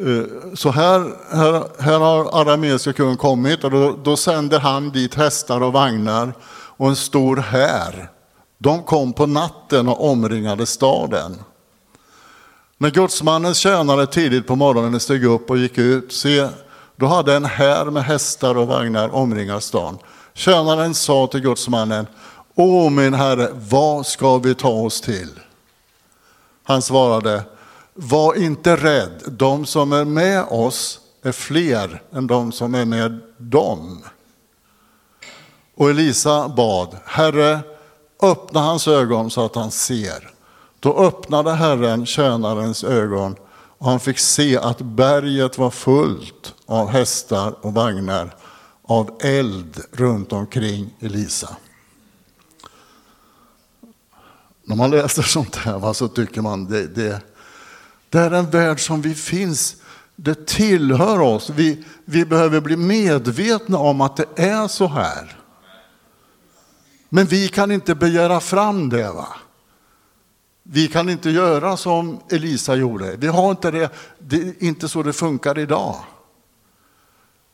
Eh, 0.00 0.54
så 0.54 0.70
här, 0.70 1.16
här, 1.30 1.82
här 1.82 1.98
har 1.98 2.40
arameiska 2.40 2.92
kungen 2.92 3.16
kommit 3.16 3.64
och 3.64 3.70
då, 3.70 3.96
då 4.04 4.16
sänder 4.16 4.60
han 4.60 4.90
dit 4.90 5.14
hästar 5.14 5.60
och 5.60 5.72
vagnar 5.72 6.32
och 6.76 6.88
en 6.88 6.96
stor 6.96 7.36
här 7.36 8.10
de 8.58 8.82
kom 8.82 9.12
på 9.12 9.26
natten 9.26 9.88
och 9.88 10.10
omringade 10.10 10.66
staden. 10.66 11.36
När 12.78 12.90
gudsmannens 12.90 13.58
tjänare 13.58 14.06
tidigt 14.06 14.46
på 14.46 14.56
morgonen 14.56 15.00
steg 15.00 15.24
upp 15.24 15.50
och 15.50 15.58
gick 15.58 15.78
ut, 15.78 16.12
se, 16.12 16.48
då 16.96 17.06
hade 17.06 17.34
en 17.34 17.44
här 17.44 17.84
med 17.84 18.04
hästar 18.04 18.56
och 18.56 18.66
vagnar 18.66 19.14
omringat 19.14 19.62
stan. 19.62 19.98
Tjänaren 20.34 20.94
sa 20.94 21.26
till 21.26 21.40
gudsmannen, 21.40 22.06
Åh 22.54 22.90
min 22.90 23.14
herre, 23.14 23.48
vad 23.54 24.06
ska 24.06 24.38
vi 24.38 24.54
ta 24.54 24.68
oss 24.68 25.00
till? 25.00 25.40
Han 26.64 26.82
svarade, 26.82 27.42
var 27.94 28.34
inte 28.34 28.76
rädd, 28.76 29.22
de 29.26 29.66
som 29.66 29.92
är 29.92 30.04
med 30.04 30.44
oss 30.48 31.00
är 31.22 31.32
fler 31.32 32.02
än 32.12 32.26
de 32.26 32.52
som 32.52 32.74
är 32.74 32.84
med 32.84 33.20
dem. 33.38 34.04
Och 35.74 35.90
Elisa 35.90 36.48
bad, 36.48 36.96
Herre, 37.04 37.60
öppna 38.22 38.60
hans 38.60 38.88
ögon 38.88 39.30
så 39.30 39.44
att 39.44 39.54
han 39.54 39.70
ser. 39.70 40.30
Då 40.80 40.94
öppnade 40.96 41.52
Herren 41.52 42.06
tjänarens 42.06 42.84
ögon 42.84 43.36
och 43.78 43.86
han 43.86 44.00
fick 44.00 44.18
se 44.18 44.58
att 44.58 44.80
berget 44.80 45.58
var 45.58 45.70
fullt 45.70 46.54
av 46.66 46.88
hästar 46.88 47.54
och 47.60 47.74
vagnar, 47.74 48.36
av 48.82 49.18
eld 49.20 49.80
runt 49.92 50.32
omkring 50.32 50.94
Elisa. 51.00 51.56
När 54.62 54.76
man 54.76 54.90
läser 54.90 55.22
sånt 55.22 55.56
här 55.56 55.92
så 55.92 56.08
tycker 56.08 56.40
man 56.40 56.64
det, 56.64 56.86
det, 56.86 57.22
det 58.14 58.20
är 58.20 58.30
en 58.30 58.50
värld 58.50 58.80
som 58.80 59.02
vi 59.02 59.14
finns, 59.14 59.76
det 60.16 60.46
tillhör 60.46 61.20
oss. 61.20 61.50
Vi, 61.50 61.84
vi 62.04 62.24
behöver 62.24 62.60
bli 62.60 62.76
medvetna 62.76 63.78
om 63.78 64.00
att 64.00 64.16
det 64.16 64.26
är 64.36 64.68
så 64.68 64.86
här. 64.86 65.38
Men 67.08 67.26
vi 67.26 67.48
kan 67.48 67.70
inte 67.70 67.94
begära 67.94 68.40
fram 68.40 68.88
det. 68.88 69.12
Va? 69.12 69.28
Vi 70.62 70.88
kan 70.88 71.08
inte 71.08 71.30
göra 71.30 71.76
som 71.76 72.20
Elisa 72.30 72.74
gjorde. 72.74 73.16
Vi 73.16 73.26
har 73.26 73.50
inte 73.50 73.70
det, 73.70 73.90
det 74.18 74.36
är 74.36 74.64
inte 74.64 74.88
så 74.88 75.02
det 75.02 75.12
funkar 75.12 75.58
idag. 75.58 75.96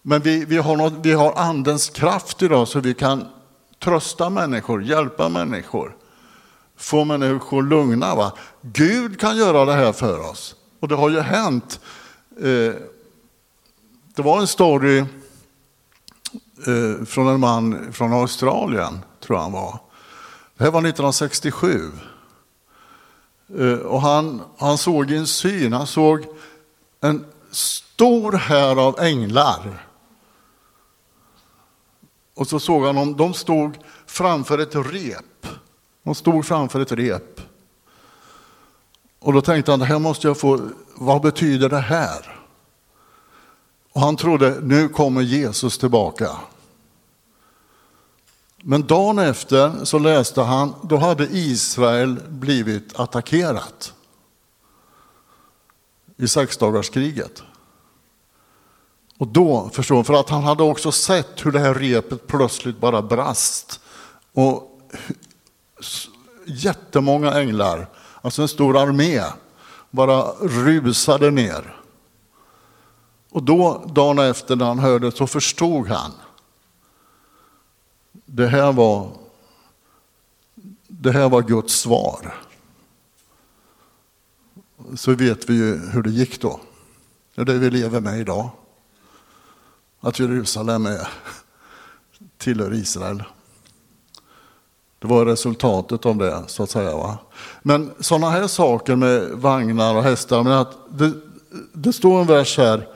Men 0.03 0.21
vi, 0.21 0.45
vi, 0.45 0.57
har 0.57 0.77
något, 0.77 0.95
vi 1.03 1.13
har 1.13 1.33
andens 1.37 1.89
kraft 1.89 2.43
idag 2.43 2.69
så 2.69 2.81
vi 2.81 2.95
kan 2.95 3.25
trösta 3.79 4.31
människor, 4.31 4.83
hjälpa 4.83 5.29
människor, 5.29 5.97
få 6.81 7.05
människor 7.05 7.63
lugna. 7.63 8.15
Va? 8.15 8.33
Gud 8.63 9.21
kan 9.21 9.37
göra 9.37 9.65
det 9.65 9.73
här 9.73 9.93
för 9.93 10.31
oss. 10.31 10.55
Och 10.81 10.89
det 10.89 10.95
har 10.95 11.11
ju 11.11 11.21
hänt. 11.21 11.81
Eh, 12.37 12.75
det 14.15 14.23
var 14.23 14.41
en 14.41 14.47
story 14.47 14.99
eh, 14.99 15.07
från 17.07 17.29
en 17.29 17.41
man 17.41 17.93
från 17.93 18.13
Australien 18.13 18.99
tror 19.21 19.39
jag 19.39 19.43
han 19.43 19.53
var. 19.53 19.79
Det 20.57 20.65
här 20.65 20.71
var 20.71 20.81
1967. 20.81 21.91
Eh, 23.59 23.73
och 23.73 24.01
han, 24.01 24.43
han 24.59 24.79
såg 24.79 25.11
i 25.11 25.17
en 25.17 25.27
syn, 25.27 25.73
han 25.73 25.87
såg 25.87 26.27
en 27.01 27.25
stor 27.51 28.33
här 28.33 28.77
av 28.77 29.01
änglar. 29.01 29.87
Och 32.35 32.47
så 32.47 32.61
såg 32.61 32.87
han 32.87 32.95
dem, 32.95 33.17
de 33.17 33.35
stod 33.35 33.79
framför 34.07 34.59
ett 34.59 34.75
rep. 34.75 35.47
Hon 36.11 36.15
stod 36.15 36.47
framför 36.47 36.81
ett 36.81 36.93
rep. 36.93 37.41
Och 39.19 39.33
då 39.33 39.41
tänkte 39.41 39.73
han, 39.73 39.81
det 39.81 39.87
här 39.87 39.99
måste 39.99 40.27
jag 40.27 40.39
få, 40.39 40.69
vad 40.95 41.23
betyder 41.23 41.69
det 41.69 41.81
här? 41.81 42.41
Och 43.93 44.01
han 44.01 44.17
trodde, 44.17 44.61
nu 44.61 44.89
kommer 44.89 45.21
Jesus 45.21 45.79
tillbaka. 45.79 46.31
Men 48.63 48.87
dagen 48.87 49.19
efter 49.19 49.85
så 49.85 49.99
läste 49.99 50.43
han, 50.43 50.75
då 50.83 50.97
hade 50.97 51.25
Israel 51.31 52.21
blivit 52.29 53.01
attackerat 53.01 53.95
i 56.17 56.29
sexdagarskriget. 56.29 57.43
Och 59.19 59.29
då 59.29 59.71
förstår 59.73 59.95
han, 59.95 60.05
för 60.05 60.15
att 60.15 60.31
han 60.31 60.43
hade 60.43 60.63
också 60.63 60.93
sett 60.93 61.47
hur 61.47 61.53
det 61.53 61.61
här 61.61 61.75
repet 61.75 62.27
plötsligt 62.27 62.81
bara 62.81 63.03
brast. 63.03 63.81
Och 64.33 64.67
jättemånga 66.47 67.33
änglar, 67.33 67.87
alltså 68.23 68.43
en 68.43 68.49
stor 68.49 68.77
armé, 68.77 69.23
bara 69.91 70.23
rusade 70.33 71.31
ner. 71.31 71.77
Och 73.31 73.43
då, 73.43 73.85
dagen 73.87 74.19
efter 74.19 74.57
när 74.57 74.67
han 74.67 74.79
hörde 74.79 75.13
så 75.13 75.27
förstod 75.27 75.89
han. 75.89 76.13
Det 78.13 78.47
här 78.47 78.73
var, 78.73 79.11
det 80.89 81.11
här 81.11 81.29
var 81.29 81.43
Guds 81.43 81.75
svar. 81.75 82.35
Så 84.95 85.15
vet 85.15 85.51
vi 85.51 85.55
ju 85.55 85.77
hur 85.77 86.03
det 86.03 86.11
gick 86.11 86.41
då. 86.41 86.61
Det 87.35 87.41
är 87.41 87.45
det 87.45 87.59
vi 87.59 87.71
lever 87.71 88.01
med 88.01 88.21
idag. 88.21 88.51
Att 90.01 90.19
Jerusalem 90.19 90.87
är, 90.87 91.09
tillhör 92.39 92.75
Israel. 92.75 93.25
Det 95.01 95.07
var 95.07 95.27
resultatet 95.27 96.07
av 96.07 96.17
det, 96.17 96.43
så 96.47 96.63
att 96.63 96.71
säga. 96.71 96.97
Va? 96.97 97.19
Men 97.63 97.95
sådana 98.01 98.31
här 98.31 98.47
saker 98.47 98.97
med 98.97 99.31
vagnar 99.31 99.95
och 99.95 100.03
hästar, 100.03 100.43
men 100.43 100.53
att 100.53 100.77
det, 100.91 101.13
det 101.73 101.93
står 101.93 102.21
en 102.21 102.27
vers 102.27 102.59
här. 102.59 102.89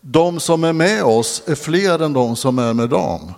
De 0.00 0.40
som 0.40 0.64
är 0.64 0.72
med 0.72 1.04
oss 1.04 1.42
är 1.46 1.54
fler 1.54 2.02
än 2.02 2.12
de 2.12 2.36
som 2.36 2.58
är 2.58 2.74
med 2.74 2.88
dem. 2.88 3.32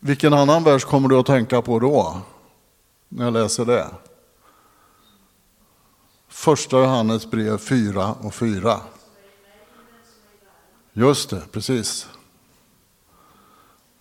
Vilken 0.00 0.34
annan 0.34 0.64
vers 0.64 0.84
kommer 0.84 1.08
du 1.08 1.18
att 1.18 1.26
tänka 1.26 1.62
på 1.62 1.78
då? 1.78 2.20
När 3.08 3.24
jag 3.24 3.32
läser 3.32 3.64
det. 3.64 3.86
Första 6.28 6.78
Johannes 6.78 7.30
brev 7.30 7.58
4 7.58 8.14
och 8.20 8.34
4. 8.34 8.80
Just 10.92 11.30
det, 11.30 11.42
precis. 11.52 12.08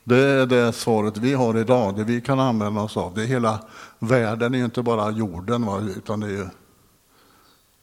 Det 0.04 0.18
är 0.18 0.46
det 0.46 0.74
svaret 0.74 1.18
vi 1.18 1.34
har 1.34 1.58
idag, 1.58 1.96
det 1.96 2.04
vi 2.04 2.22
kan 2.22 2.40
använda 2.40 2.82
oss 2.82 2.98
av. 2.98 3.14
Det 3.14 3.24
är 3.24 3.28
hela 3.28 3.60
världen, 4.00 4.54
är 4.54 4.58
ju 4.58 4.66
inte 4.66 4.82
bara 4.82 5.12
jorden, 5.12 5.90
utan 5.98 6.20
det 6.20 6.28
är 6.28 6.32
ju 6.32 6.48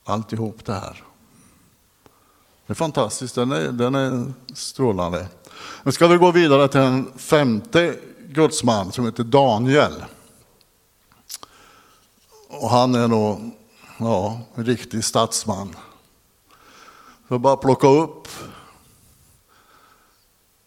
alltihop 0.05 0.65
det 0.65 0.75
här. 0.75 1.05
Det 2.67 2.73
är 2.73 2.75
fantastiskt, 2.75 3.35
den 3.35 3.53
är, 3.53 3.73
den 3.73 3.95
är 3.95 4.33
strålande. 4.55 5.29
Nu 5.83 5.93
ska 5.93 6.07
vi 6.07 6.17
gå 6.17 6.31
vidare 6.31 6.69
till 6.69 6.81
en 6.81 7.13
femte 7.17 7.97
gudsman 8.29 8.93
som 8.93 9.05
heter 9.05 9.25
Daniel. 9.25 10.05
Och 12.49 12.71
han 12.71 12.95
är 12.95 13.09
nog 13.09 13.51
ja, 13.99 14.41
en 14.55 14.65
riktig 14.65 15.05
statsman. 15.05 15.77
Jag 17.29 17.41
bara 17.41 17.57
plocka 17.57 17.89
upp 17.89 18.29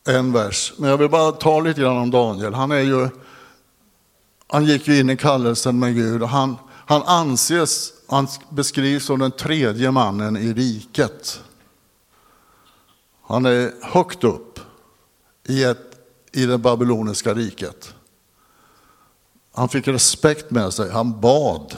en 0.08 0.32
vers. 0.32 0.74
Men 0.78 0.90
jag 0.90 0.98
vill 0.98 1.10
bara 1.10 1.32
ta 1.32 1.60
lite 1.60 1.82
grann 1.82 1.98
om 1.98 2.12
Daniel. 2.12 2.54
Han, 2.54 2.72
är 2.72 2.80
ju, 2.80 3.10
han 4.48 4.66
gick 4.66 4.88
ju 4.88 5.00
in 5.00 5.10
i 5.10 5.18
kallelsen 5.18 5.80
med 5.80 5.96
Gud 5.96 6.24
och 6.24 6.30
han, 6.30 6.58
han 6.70 7.04
anses, 7.04 7.94
han 8.08 8.28
beskrivs 8.50 9.06
som 9.06 9.20
den 9.20 9.32
tredje 9.32 9.92
mannen 9.92 10.38
i 10.38 10.54
riket. 10.54 11.44
Han 13.28 13.46
är 13.46 13.72
högt 13.82 14.24
upp 14.24 14.60
i, 15.48 15.64
ett, 15.64 15.98
i 16.32 16.46
det 16.46 16.58
babyloniska 16.58 17.34
riket. 17.34 17.94
Han 19.54 19.70
fick 19.70 19.88
respekt 19.88 20.52
med 20.52 20.74
sig, 20.74 20.92
han 20.92 21.22
bad 21.22 21.78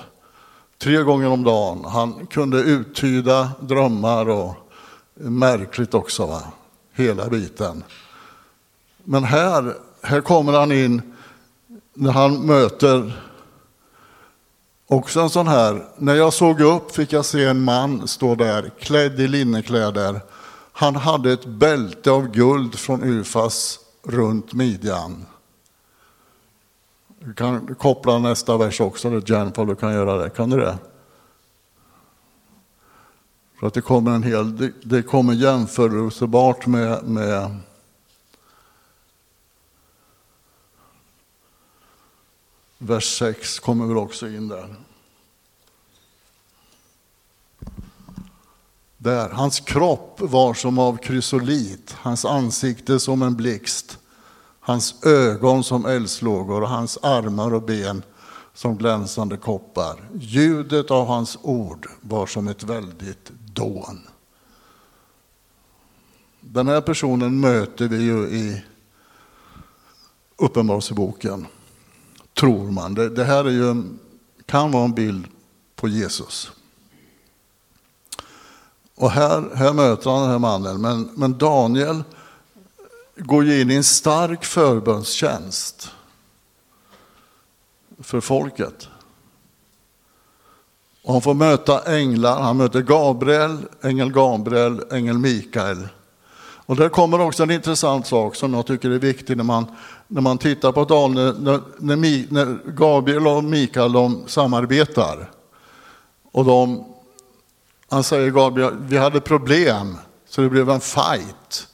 tre 0.77 0.97
gånger 0.97 1.27
om 1.27 1.43
dagen. 1.43 1.85
Han 1.85 2.27
kunde 2.27 2.57
uttyda 2.57 3.51
drömmar 3.59 4.29
och 4.29 4.55
märkligt 5.13 5.93
också, 5.93 6.25
va? 6.25 6.41
hela 6.93 7.29
biten. 7.29 7.83
Men 9.03 9.23
här, 9.23 9.77
här 10.01 10.21
kommer 10.21 10.53
han 10.53 10.71
in 10.71 11.01
när 11.93 12.11
han 12.11 12.45
möter 12.45 13.23
också 14.87 15.19
en 15.19 15.29
sån 15.29 15.47
här. 15.47 15.85
När 15.97 16.15
jag 16.15 16.33
såg 16.33 16.61
upp 16.61 16.91
fick 16.91 17.13
jag 17.13 17.25
se 17.25 17.45
en 17.45 17.63
man 17.63 18.07
stå 18.07 18.35
där 18.35 18.71
klädd 18.79 19.19
i 19.19 19.27
linnekläder. 19.27 20.21
Han 20.71 20.95
hade 20.95 21.31
ett 21.33 21.45
bälte 21.45 22.11
av 22.11 22.31
guld 22.31 22.75
från 22.75 23.03
Ufas 23.03 23.79
runt 24.03 24.53
midjan. 24.53 25.25
Du 27.19 27.33
kan 27.33 27.75
koppla 27.75 28.19
nästa 28.19 28.57
vers 28.57 28.81
också, 28.81 29.21
Jennifer, 29.25 29.65
du 29.65 29.75
kan 29.75 29.93
göra 29.93 30.17
det. 30.17 30.29
Kan 30.29 30.49
du 30.49 30.57
det? 30.57 30.77
För 33.59 33.67
att 33.67 33.73
det 33.73 33.81
kommer 33.81 34.11
en 34.11 34.23
hel, 34.23 34.57
det, 34.57 34.71
det 34.83 35.01
kommer 35.01 35.33
jämförelsebart 35.33 36.65
med, 36.67 37.03
med 37.03 37.57
vers 42.83 43.17
6 43.17 43.59
kommer 43.59 43.85
väl 43.85 43.97
också 43.97 44.27
in 44.27 44.47
där. 44.47 44.75
Där, 48.97 49.29
hans 49.29 49.59
kropp 49.59 50.21
var 50.21 50.53
som 50.53 50.79
av 50.79 50.97
krysolit, 50.97 51.95
hans 51.99 52.25
ansikte 52.25 52.99
som 52.99 53.21
en 53.21 53.35
blixt, 53.35 53.97
hans 54.59 55.05
ögon 55.05 55.63
som 55.63 55.85
eldslågor 55.85 56.61
och 56.61 56.69
hans 56.69 56.97
armar 57.01 57.53
och 57.53 57.61
ben 57.61 58.03
som 58.53 58.77
glänsande 58.77 59.37
koppar. 59.37 60.09
Ljudet 60.13 60.91
av 60.91 61.07
hans 61.07 61.37
ord 61.41 61.87
var 62.01 62.25
som 62.25 62.47
ett 62.47 62.63
väldigt 62.63 63.29
dån. 63.29 64.07
Den 66.39 66.67
här 66.67 66.81
personen 66.81 67.39
möter 67.39 67.87
vi 67.87 67.97
ju 67.97 68.27
i 68.27 68.63
Uppenbarelseboken 70.37 71.47
tror 72.33 72.71
man. 72.71 72.93
Det, 72.93 73.09
det 73.09 73.23
här 73.23 73.45
är 73.45 73.49
ju, 73.49 73.83
kan 74.45 74.71
vara 74.71 74.83
en 74.83 74.93
bild 74.93 75.27
på 75.75 75.87
Jesus. 75.87 76.51
Och 78.95 79.11
här, 79.11 79.55
här 79.55 79.73
möter 79.73 80.09
han 80.09 80.21
den 80.21 80.31
här 80.31 80.39
mannen, 80.39 80.81
men, 80.81 81.09
men 81.15 81.37
Daniel 81.37 82.03
går 83.15 83.49
in 83.51 83.71
i 83.71 83.75
en 83.75 83.83
stark 83.83 84.45
förbönstjänst 84.45 85.91
för 87.99 88.21
folket. 88.21 88.87
Och 91.03 91.13
han 91.13 91.21
får 91.21 91.33
möta 91.33 91.97
änglar, 91.97 92.41
han 92.41 92.57
möter 92.57 92.81
Gabriel, 92.81 93.57
ängel 93.81 94.11
Gabriel, 94.11 94.83
ängel 94.91 95.17
Mikael. 95.17 95.87
Och 96.65 96.75
där 96.75 96.89
kommer 96.89 97.21
också 97.21 97.43
en 97.43 97.51
intressant 97.51 98.07
sak 98.07 98.35
som 98.35 98.53
jag 98.53 98.65
tycker 98.65 98.89
är 98.89 98.99
viktig 98.99 99.37
när 99.37 99.43
man 99.43 99.65
när 100.13 100.21
man 100.21 100.37
tittar 100.37 100.71
på 100.71 100.85
Daniel, 100.85 101.41
när, 101.41 101.61
när, 101.77 102.33
när 102.33 102.71
Gabriel 102.71 103.27
och 103.27 103.43
Mikael 103.43 103.91
de 103.91 104.23
samarbetar. 104.27 105.31
Och 106.31 106.45
de, 106.45 106.85
han 107.89 108.03
säger 108.03 108.31
Gabriel, 108.31 108.73
vi 108.79 108.97
hade 108.97 109.21
problem 109.21 109.97
så 110.29 110.41
det 110.41 110.49
blev 110.49 110.69
en 110.69 110.79
fight 110.79 111.67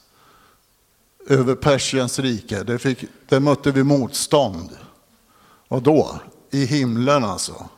över 1.26 1.54
Persiens 1.54 2.18
rike. 2.18 2.62
Det, 2.62 2.78
fick, 2.78 3.04
det 3.28 3.40
mötte 3.40 3.70
vi 3.70 3.84
motstånd. 3.84 4.70
Och 5.68 5.82
då? 5.82 6.20
I 6.50 6.64
himlen 6.64 7.24
alltså. 7.24 7.68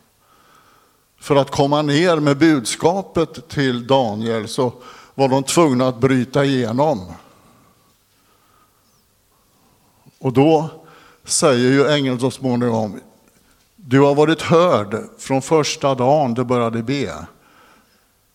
För 1.21 1.37
att 1.37 1.51
komma 1.51 1.83
ner 1.83 2.17
med 2.17 2.39
budskapet 2.39 3.49
till 3.49 3.87
Daniel 3.87 4.49
så 4.49 4.73
var 5.15 5.29
de 5.29 5.43
tvungna 5.43 5.89
att 5.89 6.01
bryta 6.01 6.45
igenom. 6.45 7.13
Och 10.23 10.33
då 10.33 10.71
säger 11.25 11.71
ju 11.71 11.89
ängeln 11.89 12.21
så 12.21 12.31
småningom, 12.31 13.01
du 13.77 14.01
har 14.01 14.15
varit 14.15 14.43
hörd 14.43 14.97
från 15.19 15.43
första 15.43 15.95
dagen 15.95 16.35
du 16.35 16.45
började 16.45 16.83
be. 16.83 17.27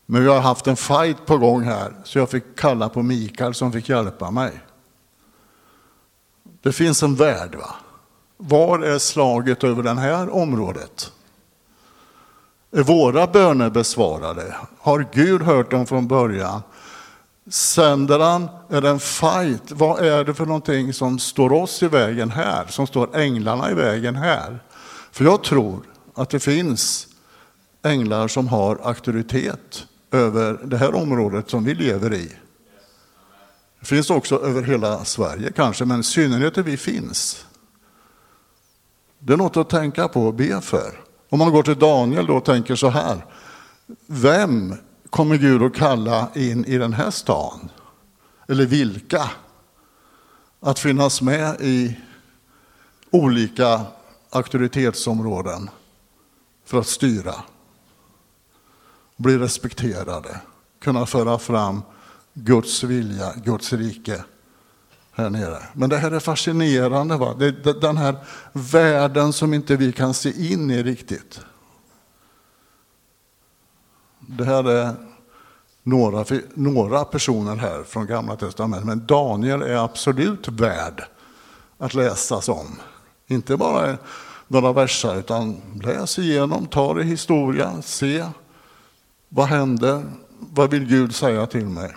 Men 0.06 0.22
vi 0.22 0.28
har 0.28 0.40
haft 0.40 0.66
en 0.66 0.76
fight 0.76 1.26
på 1.26 1.38
gång 1.38 1.62
här, 1.62 1.92
så 2.04 2.18
jag 2.18 2.30
fick 2.30 2.56
kalla 2.56 2.88
på 2.88 3.02
Mikael 3.02 3.54
som 3.54 3.72
fick 3.72 3.88
hjälpa 3.88 4.30
mig. 4.30 4.60
Det 6.62 6.72
finns 6.72 7.02
en 7.02 7.14
värld. 7.14 7.54
va? 7.54 7.74
Var 8.36 8.78
är 8.78 8.98
slaget 8.98 9.64
över 9.64 9.82
det 9.82 10.00
här 10.00 10.34
området? 10.34 11.12
Är 12.70 12.82
våra 12.82 13.26
böner 13.26 13.70
besvarade? 13.70 14.56
Har 14.78 15.06
Gud 15.12 15.42
hört 15.42 15.70
dem 15.70 15.86
från 15.86 16.08
början? 16.08 16.62
Sänder 17.50 18.18
han, 18.18 18.48
är 18.68 18.80
det 18.80 18.88
en 18.88 19.00
fight? 19.00 19.72
Vad 19.72 20.04
är 20.04 20.24
det 20.24 20.34
för 20.34 20.46
någonting 20.46 20.92
som 20.92 21.18
står 21.18 21.52
oss 21.52 21.82
i 21.82 21.88
vägen 21.88 22.30
här, 22.30 22.66
som 22.66 22.86
står 22.86 23.16
änglarna 23.16 23.70
i 23.70 23.74
vägen 23.74 24.16
här? 24.16 24.58
För 25.12 25.24
jag 25.24 25.44
tror 25.44 25.82
att 26.14 26.30
det 26.30 26.40
finns 26.40 27.06
änglar 27.84 28.28
som 28.28 28.48
har 28.48 28.78
auktoritet 28.82 29.86
över 30.10 30.60
det 30.64 30.76
här 30.76 30.94
området 30.94 31.50
som 31.50 31.64
vi 31.64 31.74
lever 31.74 32.14
i. 32.14 32.32
Det 33.80 33.86
finns 33.86 34.10
också 34.10 34.44
över 34.44 34.62
hela 34.62 35.04
Sverige 35.04 35.52
kanske, 35.52 35.84
men 35.84 36.00
i 36.00 36.02
synnerhet 36.02 36.54
där 36.54 36.62
vi 36.62 36.76
finns. 36.76 37.46
Det 39.18 39.32
är 39.32 39.36
något 39.36 39.56
att 39.56 39.70
tänka 39.70 40.08
på 40.08 40.26
och 40.26 40.34
be 40.34 40.60
för. 40.60 41.00
Om 41.28 41.38
man 41.38 41.52
går 41.52 41.62
till 41.62 41.78
Daniel 41.78 42.26
då 42.26 42.36
och 42.36 42.44
tänker 42.44 42.76
så 42.76 42.88
här. 42.88 43.26
Vem 44.06 44.74
kommer 45.10 45.36
Gud 45.36 45.62
att 45.62 45.74
kalla 45.74 46.28
in 46.34 46.64
i 46.64 46.78
den 46.78 46.92
här 46.92 47.10
stan? 47.10 47.70
Eller 48.48 48.66
vilka? 48.66 49.30
Att 50.60 50.78
finnas 50.78 51.22
med 51.22 51.60
i 51.60 51.96
olika 53.10 53.80
auktoritetsområden 54.30 55.70
för 56.64 56.78
att 56.78 56.86
styra. 56.86 57.34
Bli 59.16 59.38
respekterade, 59.38 60.40
kunna 60.80 61.06
föra 61.06 61.38
fram 61.38 61.82
Guds 62.34 62.82
vilja, 62.82 63.32
Guds 63.44 63.72
rike 63.72 64.24
här 65.12 65.30
nere. 65.30 65.62
Men 65.72 65.90
det 65.90 65.96
här 65.96 66.10
är 66.10 66.20
fascinerande. 66.20 67.16
Va? 67.16 67.34
Det, 67.38 67.46
är 67.46 67.80
den 67.80 67.96
här 67.96 68.16
världen 68.52 69.32
som 69.32 69.54
inte 69.54 69.76
vi 69.76 69.92
kan 69.92 70.14
se 70.14 70.52
in 70.52 70.70
i 70.70 70.82
riktigt. 70.82 71.40
Det 74.30 74.44
här 74.44 74.70
är 74.70 74.94
några, 75.82 76.24
några 76.54 77.04
personer 77.04 77.56
här 77.56 77.82
från 77.82 78.06
Gamla 78.06 78.36
Testamentet, 78.36 78.86
men 78.86 79.06
Daniel 79.06 79.62
är 79.62 79.84
absolut 79.84 80.48
värd 80.48 81.04
att 81.78 81.94
läsas 81.94 82.48
om. 82.48 82.80
Inte 83.26 83.56
bara 83.56 83.96
några 84.48 84.72
verser, 84.72 85.18
utan 85.18 85.60
läs 85.82 86.18
igenom, 86.18 86.66
ta 86.66 86.94
det 86.94 87.02
i 87.02 87.04
historia, 87.04 87.82
se 87.82 88.26
vad 89.28 89.46
händer, 89.46 90.02
vad 90.38 90.70
vill 90.70 90.84
Gud 90.84 91.14
säga 91.14 91.46
till 91.46 91.66
mig? 91.66 91.96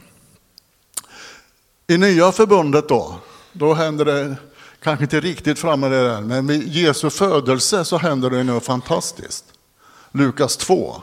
I 1.87 1.97
nya 1.97 2.31
förbundet 2.31 2.89
då, 2.89 3.15
då 3.53 3.73
händer 3.73 4.05
det 4.05 4.35
kanske 4.83 5.03
inte 5.05 5.19
riktigt 5.19 5.59
framme 5.59 5.87
det 5.87 6.07
där 6.07 6.21
men 6.21 6.47
vid 6.47 6.67
Jesu 6.67 7.09
födelse 7.09 7.85
så 7.85 7.97
händer 7.97 8.29
det 8.29 8.43
något 8.43 8.65
fantastiskt. 8.65 9.45
Lukas 10.11 10.57
2. 10.57 11.01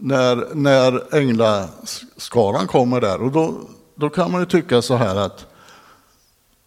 När, 0.00 0.54
när 0.54 1.14
änglaskaran 1.14 2.66
kommer 2.66 3.00
där 3.00 3.22
och 3.22 3.32
då, 3.32 3.60
då 3.94 4.10
kan 4.10 4.32
man 4.32 4.40
ju 4.40 4.46
tycka 4.46 4.82
så 4.82 4.96
här 4.96 5.16
att 5.16 5.46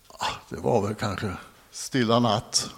ah, 0.08 0.36
det 0.50 0.58
var 0.58 0.82
väl 0.82 0.96
kanske 0.96 1.32
stilla 1.72 2.20
natt. 2.20 2.70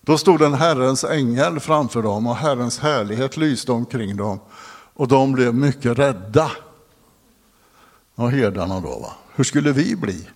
Då 0.00 0.18
stod 0.18 0.42
en 0.42 0.54
Herrens 0.54 1.04
ängel 1.04 1.60
framför 1.60 2.02
dem 2.02 2.26
och 2.26 2.36
Herrens 2.36 2.78
härlighet 2.78 3.36
lyste 3.36 3.72
omkring 3.72 4.16
dem 4.16 4.40
och 4.94 5.08
de 5.08 5.32
blev 5.32 5.54
mycket 5.54 5.98
rädda 5.98 6.50
och 8.14 8.30
herdarna 8.30 8.80
då. 8.80 8.98
Va? 8.98 9.12
Hur 9.34 9.44
skulle 9.44 9.72
vi 9.72 9.96
bli? 9.96 10.28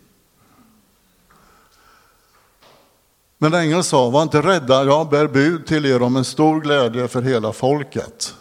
Men 3.44 3.54
ängeln 3.54 3.85
sa, 3.85 4.11
var 4.11 4.22
inte 4.22 4.42
rädda, 4.42 4.85
jag 4.85 5.09
bär 5.09 5.26
bud 5.26 5.66
till 5.66 5.87
er 5.87 6.02
om 6.02 6.16
en 6.16 6.24
stor 6.24 6.61
glädje 6.61 7.09
för 7.09 7.22
hela 7.22 7.52
folket. 7.52 8.35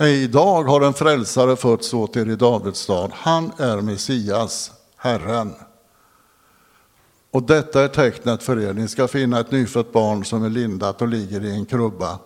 Idag 0.00 0.64
har 0.64 0.80
en 0.80 0.94
frälsare 0.94 1.56
fötts 1.56 1.94
åt 1.94 2.16
er 2.16 2.28
i 2.28 2.36
Davids 2.36 2.80
stad. 2.80 3.10
Han 3.14 3.52
är 3.58 3.80
Messias, 3.80 4.72
Herren. 4.96 5.54
Och 7.30 7.42
detta 7.42 7.82
är 7.82 7.88
tecknet 7.88 8.42
för 8.42 8.60
er. 8.60 8.72
Ni 8.72 8.88
ska 8.88 9.08
finna 9.08 9.40
ett 9.40 9.50
nyfött 9.50 9.92
barn 9.92 10.24
som 10.24 10.44
är 10.44 10.50
lindat 10.50 11.02
och 11.02 11.08
ligger 11.08 11.44
i 11.44 11.54
en 11.54 11.66
krubba. 11.66 12.18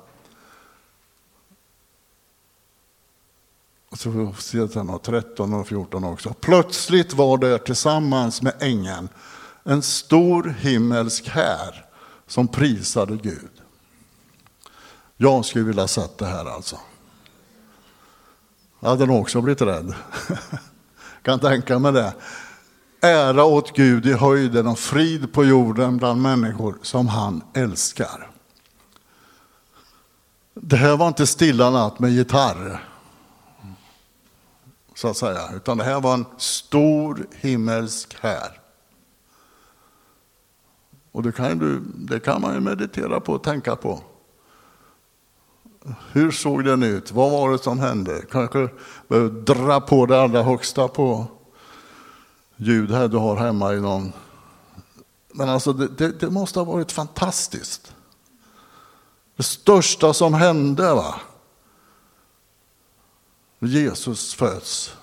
Och 3.91 3.99
så 3.99 4.35
sedan 4.39 4.89
har 4.89 4.99
13 4.99 5.55
och 5.55 5.69
14 5.69 6.05
också. 6.05 6.35
Plötsligt 6.41 7.13
var 7.13 7.39
det 7.39 7.59
tillsammans 7.59 8.43
med 8.43 8.53
ängeln 8.61 9.09
en 9.67 9.83
stor 9.83 10.55
himmelsk 10.59 11.29
här 11.29 11.85
som 12.27 12.49
prisade 12.49 13.17
Gud. 13.17 13.51
Jag 15.17 15.45
skulle 15.45 15.65
vilja 15.65 15.83
ha 15.83 15.89
sett 15.89 16.19
det 16.19 16.27
här 16.27 16.45
alltså. 16.45 16.79
Jag 18.81 18.89
hade 18.89 19.07
nog 19.07 19.21
också 19.21 19.41
blivit 19.41 19.63
rädd. 19.63 19.95
kan 21.23 21.39
tänka 21.41 21.79
mig 21.79 21.93
det. 21.93 22.15
Ära 23.01 23.45
åt 23.45 23.77
Gud 23.77 24.07
i 24.07 24.13
höjden 24.13 24.67
och 24.67 24.79
frid 24.79 25.33
på 25.33 25.45
jorden 25.45 25.97
bland 25.97 26.23
människor 26.23 26.79
som 26.83 27.09
han 27.09 27.43
älskar. 27.55 28.31
Det 30.55 30.77
här 30.77 30.97
var 30.97 31.09
inte 31.09 31.27
stilla 31.27 31.71
natt 31.71 31.99
med 31.99 32.11
gitarr 32.11 32.83
så 34.95 35.09
att 35.09 35.17
säga, 35.17 35.51
utan 35.55 35.79
det 35.79 35.85
här 35.85 36.01
var 36.01 36.15
en 36.15 36.27
stor 36.37 37.27
himmelsk 37.41 38.17
här. 38.21 38.61
Och 41.17 41.23
det 41.23 41.33
kan, 41.33 41.59
du, 41.59 41.81
det 41.95 42.21
kan 42.21 42.41
man 42.41 42.55
ju 42.55 42.61
meditera 42.61 43.21
på 43.21 43.33
och 43.33 43.43
tänka 43.43 43.77
på. 43.77 44.01
Hur 46.13 46.31
såg 46.31 46.65
den 46.65 46.83
ut? 46.83 47.13
Vad 47.13 47.31
var 47.31 47.53
det 47.53 47.59
som 47.59 47.79
hände? 47.79 48.23
Kanske 48.31 48.69
behöver 49.09 49.31
dra 49.31 49.81
på 49.81 50.07
det 50.07 50.23
allra 50.23 50.43
högsta 50.43 50.89
på 50.89 51.27
ljud 52.57 52.91
här 52.91 53.09
du 53.09 53.17
har 53.17 53.37
hemma 53.37 53.75
i 53.75 53.81
någon. 53.81 54.13
Men 55.33 55.49
alltså 55.49 55.73
det, 55.73 55.89
det, 55.89 56.21
det 56.21 56.31
måste 56.31 56.59
ha 56.59 56.65
varit 56.65 56.93
fantastiskt. 56.93 57.95
Det 59.37 59.43
största 59.43 60.15
som 60.15 60.35
hände 60.35 60.95
va? 60.95 61.15
Jesus 63.59 64.35
föds. 64.35 64.97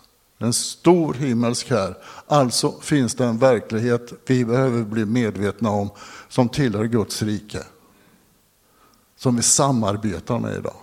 En 0.43 0.53
stor 0.53 1.13
himmelsk 1.13 1.69
här. 1.69 1.97
Alltså 2.27 2.79
finns 2.82 3.15
det 3.15 3.25
en 3.25 3.38
verklighet 3.38 4.13
vi 4.25 4.45
behöver 4.45 4.84
bli 4.84 5.06
medvetna 5.06 5.69
om 5.69 5.89
som 6.29 6.49
tillhör 6.49 6.86
Guds 6.86 7.21
rike. 7.21 7.63
Som 9.17 9.36
vi 9.36 9.41
samarbetar 9.41 10.39
med 10.39 10.56
idag. 10.56 10.75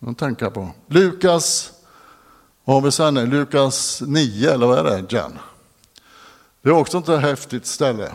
Att 0.00 0.18
tänka 0.18 0.50
på. 0.50 0.70
Lukas, 0.86 1.72
vad 2.64 2.76
har 2.76 2.82
vi 2.82 2.92
sen? 2.92 3.14
Lukas 3.14 4.02
9 4.06 4.52
eller 4.52 4.66
vad 4.66 4.78
är 4.78 4.84
det? 4.84 5.12
Jan? 5.12 5.38
Det 6.62 6.68
är 6.68 6.72
också 6.72 6.98
ett 6.98 7.22
häftigt 7.22 7.66
ställe. 7.66 8.12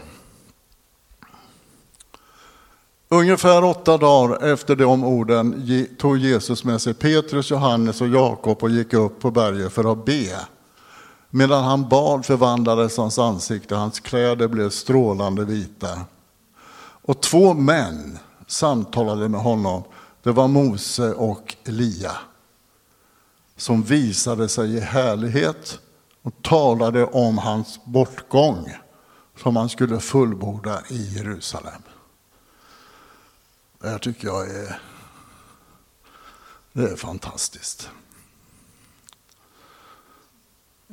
Ungefär 3.13 3.63
åtta 3.63 3.97
dagar 3.97 4.43
efter 4.43 4.76
de 4.76 5.04
orden 5.04 5.65
tog 5.97 6.17
Jesus 6.17 6.63
med 6.63 6.82
sig 6.82 6.93
Petrus, 6.93 7.52
Johannes 7.52 8.02
och 8.02 8.08
Jakob 8.08 8.63
och 8.63 8.69
gick 8.69 8.93
upp 8.93 9.19
på 9.19 9.32
berget 9.32 9.73
för 9.73 9.91
att 9.91 10.06
be. 10.06 10.39
Medan 11.30 11.63
han 11.63 11.89
bad 11.89 12.26
förvandlades 12.26 12.97
hans 12.97 13.19
ansikte, 13.19 13.76
hans 13.76 13.99
kläder 13.99 14.47
blev 14.47 14.69
strålande 14.69 15.45
vita. 15.45 16.02
Och 17.02 17.21
två 17.21 17.54
män 17.54 18.19
samtalade 18.47 19.30
med 19.30 19.41
honom. 19.41 19.84
Det 20.23 20.32
var 20.32 20.47
Mose 20.47 21.13
och 21.13 21.56
Elia 21.63 22.17
som 23.58 23.84
visade 23.84 24.49
sig 24.49 24.76
i 24.76 24.80
härlighet 24.80 25.80
och 26.21 26.34
talade 26.41 27.06
om 27.06 27.38
hans 27.38 27.80
bortgång 27.86 28.73
som 29.43 29.56
han 29.56 29.69
skulle 29.69 29.99
fullborda 29.99 30.82
i 30.89 31.17
Jerusalem. 31.17 31.82
Det 33.83 33.89
här 33.89 33.97
tycker 33.97 34.27
jag 34.27 34.49
är, 34.49 34.79
det 36.73 36.83
är 36.83 36.95
fantastiskt. 36.95 37.89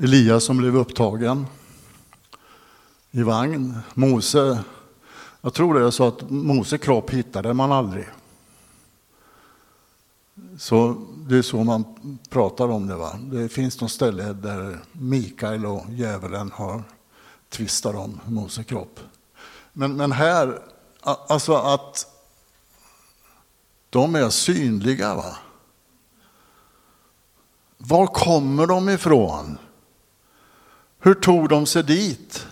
Elias 0.01 0.45
som 0.45 0.57
blev 0.59 0.77
upptagen 0.77 1.47
i 3.11 3.23
vagn. 3.23 3.79
Mose, 3.95 4.65
jag 5.41 5.55
tror 5.55 5.75
det 5.75 5.87
är 5.87 5.91
så 5.91 6.07
att 6.07 6.31
Mose 6.31 6.79
kropp 6.79 7.11
hittade 7.11 7.55
man 7.55 7.73
aldrig. 7.73 8.09
Så 10.59 11.07
det 11.29 11.37
är 11.37 11.43
så 11.43 11.65
man 11.65 11.85
pratar 12.29 12.69
om 12.69 12.87
det. 12.87 12.97
Va? 12.97 13.19
Det 13.23 13.49
finns 13.49 13.81
något 13.81 13.91
ställe 13.91 14.33
där 14.33 14.79
Mikael 14.93 15.67
och 15.67 15.85
djävulen 15.91 16.51
har 16.55 16.83
tvistat 17.49 17.95
om 17.95 18.21
Mose 18.27 18.65
kropp. 18.65 19.01
Men, 19.73 19.97
men 19.97 20.13
här, 20.13 20.63
alltså 21.03 21.55
att 21.55 22.10
de 23.91 24.15
är 24.15 24.31
synliga. 24.31 25.15
va? 25.15 25.37
Var 27.79 28.07
kommer 28.07 28.67
de 28.67 28.89
ifrån? 28.89 29.59
Hur 30.99 31.15
tog 31.15 31.49
de 31.49 31.67
sig 31.67 31.83
dit? 31.83 32.47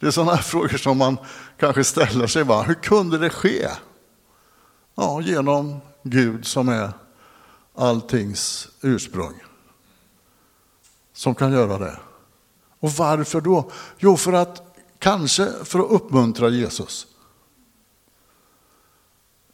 Det 0.00 0.06
är 0.06 0.10
sådana 0.10 0.36
frågor 0.36 0.76
som 0.76 0.98
man 0.98 1.16
kanske 1.58 1.84
ställer 1.84 2.26
sig. 2.26 2.44
Va? 2.44 2.62
Hur 2.62 2.74
kunde 2.74 3.18
det 3.18 3.30
ske? 3.30 3.68
Ja, 4.94 5.20
genom 5.20 5.80
Gud 6.02 6.46
som 6.46 6.68
är 6.68 6.92
alltings 7.74 8.68
ursprung. 8.80 9.42
Som 11.12 11.34
kan 11.34 11.52
göra 11.52 11.78
det. 11.78 12.00
Och 12.80 12.92
varför 12.92 13.40
då? 13.40 13.70
Jo, 13.98 14.16
för 14.16 14.32
att 14.32 14.76
kanske 14.98 15.64
för 15.64 15.78
att 15.78 15.90
uppmuntra 15.90 16.48
Jesus. 16.48 17.06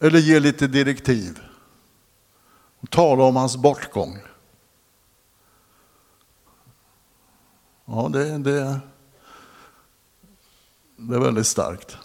Eller 0.00 0.18
ge 0.18 0.40
lite 0.40 0.66
direktiv. 0.66 1.38
och 2.80 2.90
talar 2.90 3.24
om 3.24 3.36
hans 3.36 3.56
bortgång. 3.56 4.18
Ja, 7.84 8.08
det, 8.12 8.38
det, 8.38 8.80
det 10.96 11.14
är 11.14 11.20
väldigt 11.20 11.46
starkt. 11.46 11.96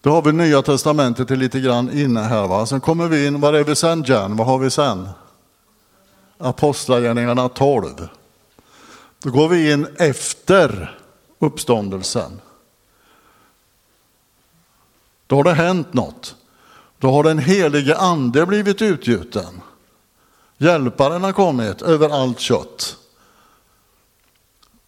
Då 0.00 0.10
har 0.10 0.22
vi 0.22 0.32
Nya 0.32 0.62
Testamentet 0.62 1.30
lite 1.30 1.60
grann 1.60 1.90
inne 1.90 2.20
här. 2.20 2.48
Va? 2.48 2.66
Sen 2.66 2.80
kommer 2.80 3.08
vi 3.08 3.26
in, 3.26 3.40
var 3.40 3.52
är 3.52 3.64
vi 3.64 3.76
sen 3.76 4.04
Jan? 4.06 4.36
Vad 4.36 4.46
har 4.46 4.58
vi 4.58 4.70
sen? 4.70 5.08
Apostlagärningarna 6.38 7.48
12. 7.48 8.08
Då 9.18 9.30
går 9.30 9.48
vi 9.48 9.72
in 9.72 9.86
efter 9.96 10.98
uppståndelsen. 11.38 12.40
Då 15.26 15.36
har 15.36 15.44
det 15.44 15.52
hänt 15.52 15.94
något. 15.94 16.36
Då 16.98 17.10
har 17.10 17.22
den 17.22 17.38
helige 17.38 17.96
ande 17.96 18.46
blivit 18.46 18.82
utgjuten. 18.82 19.60
Hjälparen 20.58 21.24
har 21.24 21.32
kommit 21.32 21.82
över 21.82 22.08
allt 22.08 22.40
kött. 22.40 22.96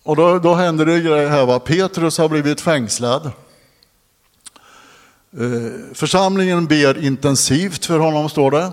Och 0.02 0.16
då, 0.16 0.38
då 0.38 0.54
händer 0.54 0.86
det 0.86 1.00
grejer 1.00 1.28
här. 1.28 1.46
Va? 1.46 1.58
Petrus 1.58 2.18
har 2.18 2.28
blivit 2.28 2.60
fängslad. 2.60 3.30
Eh, 5.32 5.94
församlingen 5.94 6.66
ber 6.66 7.04
intensivt 7.04 7.86
för 7.86 7.98
honom, 7.98 8.28
står 8.28 8.50
det. 8.50 8.72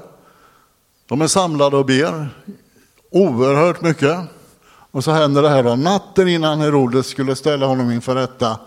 De 1.08 1.22
är 1.22 1.28
samlade 1.28 1.78
och 1.78 1.86
ber 1.86 2.30
oerhört 3.12 3.82
mycket. 3.82 4.20
Och 4.92 5.04
så 5.04 5.12
händer 5.12 5.42
det 5.42 5.50
här 5.50 5.64
va? 5.64 5.76
Natten 5.76 6.28
innan 6.28 6.60
Herodes 6.60 7.08
skulle 7.08 7.36
ställa 7.36 7.66
honom 7.66 7.92
inför 7.92 8.16
rätta 8.16 8.60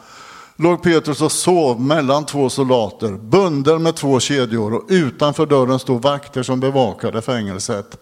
låg 0.57 0.83
Petrus 0.83 1.23
och 1.23 1.33
sov 1.33 1.81
mellan 1.81 2.27
två 2.27 2.51
soldater, 2.51 3.12
bunden 3.12 3.83
med 3.83 3.97
två 3.97 4.21
kedjor 4.21 4.75
och 4.75 4.85
utanför 4.88 5.47
dörren 5.47 5.79
stod 5.79 6.03
vakter 6.03 6.42
som 6.42 6.61
bevakade 6.61 7.23
fängelset. 7.23 7.99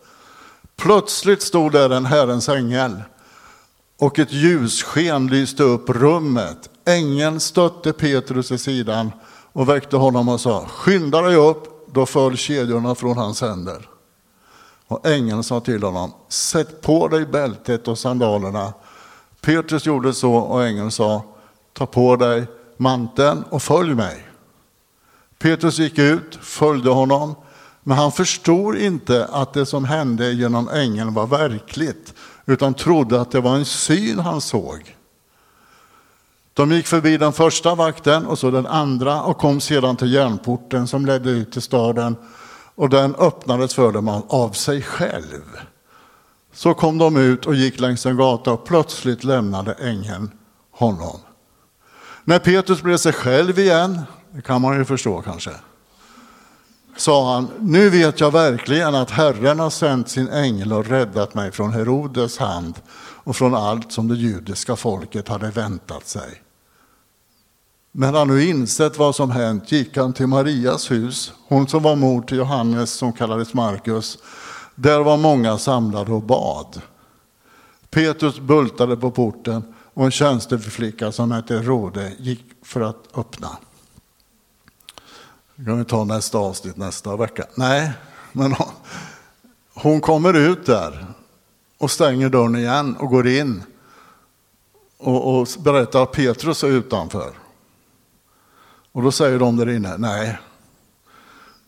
Plötsligt 0.77 1.43
stod 1.43 1.73
där 1.73 1.91
en 1.91 2.07
Herrens 2.07 2.49
ängel 2.49 3.03
och 3.99 4.19
ett 4.19 4.33
ljussken 4.33 5.27
lyste 5.27 5.63
upp 5.63 5.91
rummet. 5.91 6.71
Ängeln 6.85 7.41
stötte 7.41 7.93
Petrus 7.93 8.51
i 8.51 8.59
sidan 8.59 9.13
och 9.53 9.69
väckte 9.69 9.97
honom 9.97 10.29
och 10.29 10.41
sa, 10.41 10.67
skynda 10.67 11.23
dig 11.23 11.37
upp, 11.37 11.87
då 11.93 12.07
föll 12.07 12.37
kedjorna 12.37 12.95
från 12.95 13.19
hans 13.19 13.41
händer. 13.41 13.89
Och 14.87 15.07
ängeln 15.07 15.43
sa 15.43 15.61
till 15.61 15.83
honom, 15.83 16.13
sätt 16.29 16.83
på 16.83 17.09
dig 17.09 17.27
bältet 17.27 17.89
och 17.89 17.99
sandalerna. 17.99 18.73
Petrus 19.41 19.87
gjorde 19.87 20.13
så 20.13 20.35
och 20.35 20.65
ängeln 20.65 20.91
sa, 20.91 21.23
ta 21.75 21.87
på 21.87 22.17
dig 22.17 22.47
manteln 22.77 23.45
och 23.51 23.63
följ 23.63 23.95
mig. 23.95 24.27
Petrus 25.39 25.79
gick 25.79 25.99
ut, 25.99 26.39
följde 26.43 26.91
honom, 26.91 27.35
men 27.83 27.99
han 27.99 28.13
förstod 28.13 28.77
inte 28.77 29.29
att 29.33 29.53
det 29.53 29.67
som 29.67 29.85
hände 29.85 30.33
genom 30.33 30.69
ängeln 30.69 31.15
var 31.15 31.27
verkligt, 31.27 32.15
utan 32.47 32.75
trodde 32.75 33.21
att 33.21 33.31
det 33.31 33.41
var 33.41 33.57
en 33.57 33.65
syn 33.65 34.19
han 34.19 34.41
såg. 34.41 34.97
De 36.53 36.73
gick 36.73 36.87
förbi 36.87 37.17
den 37.17 37.33
första 37.33 37.75
vakten 37.75 38.27
och 38.27 38.39
så 38.39 38.51
den 38.51 38.67
andra 38.67 39.23
och 39.23 39.39
kom 39.39 39.61
sedan 39.61 39.97
till 39.97 40.13
järnporten 40.13 40.87
som 40.87 41.07
ledde 41.07 41.31
ut 41.31 41.53
till 41.53 41.63
staden 41.63 42.17
och 42.75 42.89
den 42.89 43.15
öppnades 43.15 43.75
för 43.75 43.93
dem 43.93 44.23
av 44.29 44.51
sig 44.51 44.83
själv. 44.83 45.43
Så 46.53 46.75
kom 46.75 46.99
de 46.99 47.17
ut 47.17 47.47
och 47.47 47.55
gick 47.55 47.81
längs 47.81 48.07
en 48.07 48.17
gata 48.17 48.53
och 48.53 48.65
plötsligt 48.65 49.25
lämnade 49.25 49.73
ängeln 49.73 50.31
honom. 50.71 51.19
När 52.25 52.39
Petrus 52.39 52.83
blev 52.83 52.97
sig 52.97 53.13
själv 53.13 53.59
igen, 53.59 54.01
det 54.31 54.43
kan 54.43 54.61
man 54.61 54.79
ju 54.79 54.85
förstå 54.85 55.23
kanske, 55.23 55.51
sa 56.97 57.35
han, 57.35 57.49
nu 57.61 57.91
vet 57.91 58.21
jag 58.21 58.31
verkligen 58.31 58.95
att 58.95 59.11
Herren 59.11 59.59
har 59.59 59.71
sänt 59.71 60.09
sin 60.09 60.29
ängel 60.29 60.73
och 60.73 60.87
räddat 60.87 61.35
mig 61.35 61.53
från 61.53 61.73
Herodes 61.73 62.39
hand 62.39 62.75
och 63.25 63.37
från 63.37 63.55
allt 63.55 63.93
som 63.93 64.09
det 64.09 64.15
judiska 64.15 64.77
folket 64.77 65.29
hade 65.29 65.51
väntat 65.51 66.09
sig. 66.09 66.43
När 67.93 68.13
han 68.13 68.29
nu 68.29 68.45
insett 68.45 68.99
vad 68.99 69.15
som 69.15 69.31
hänt 69.31 69.73
gick 69.73 69.97
han 69.97 70.13
till 70.13 70.27
Marias 70.27 70.91
hus, 70.91 71.33
hon 71.49 71.69
som 71.69 71.83
var 71.83 71.97
mor 71.97 72.23
till 72.23 72.39
Johannes 72.39 72.93
som 72.93 73.13
kallades 73.13 73.55
Markus. 73.55 74.19
Där 74.75 75.01
var 75.01 75.17
många 75.17 75.59
samlade 75.59 76.13
och 76.13 76.23
bad. 76.23 76.81
Petrus 77.91 78.41
bultade 78.41 78.97
på 78.97 79.11
porten 79.11 79.74
och 79.95 80.05
en 80.05 80.11
tjänsteflicka 80.11 81.13
som 81.13 81.33
hette 81.33 81.63
Rode 81.63 82.13
gick 82.19 82.45
för 82.63 82.81
att 82.81 83.09
öppna. 83.15 83.59
Det 85.57 85.65
kan 85.65 85.79
vi 85.79 85.85
ta 85.85 86.05
nästa 86.05 86.39
avsnitt 86.39 86.77
nästa 86.77 87.17
vecka. 87.17 87.47
Nej, 87.55 87.93
men 88.33 88.55
hon, 89.75 90.01
kommer 90.01 90.35
ut 90.35 90.67
där 90.67 91.07
och 91.79 91.91
stänger 91.91 92.29
dörren 92.29 92.57
igen 92.57 92.97
och 92.97 93.11
går 93.11 93.29
in 93.29 93.63
och, 94.99 95.41
och 95.41 95.49
berättar 95.59 96.03
att 96.03 96.13
Petrus 96.13 96.65
är 96.65 96.69
utanför. 96.69 97.33
Och 98.93 99.03
då 99.03 99.13
säger 99.13 99.39
de 99.39 99.57
där 99.57 99.69
inne, 99.69 99.97
nej, 99.97 100.39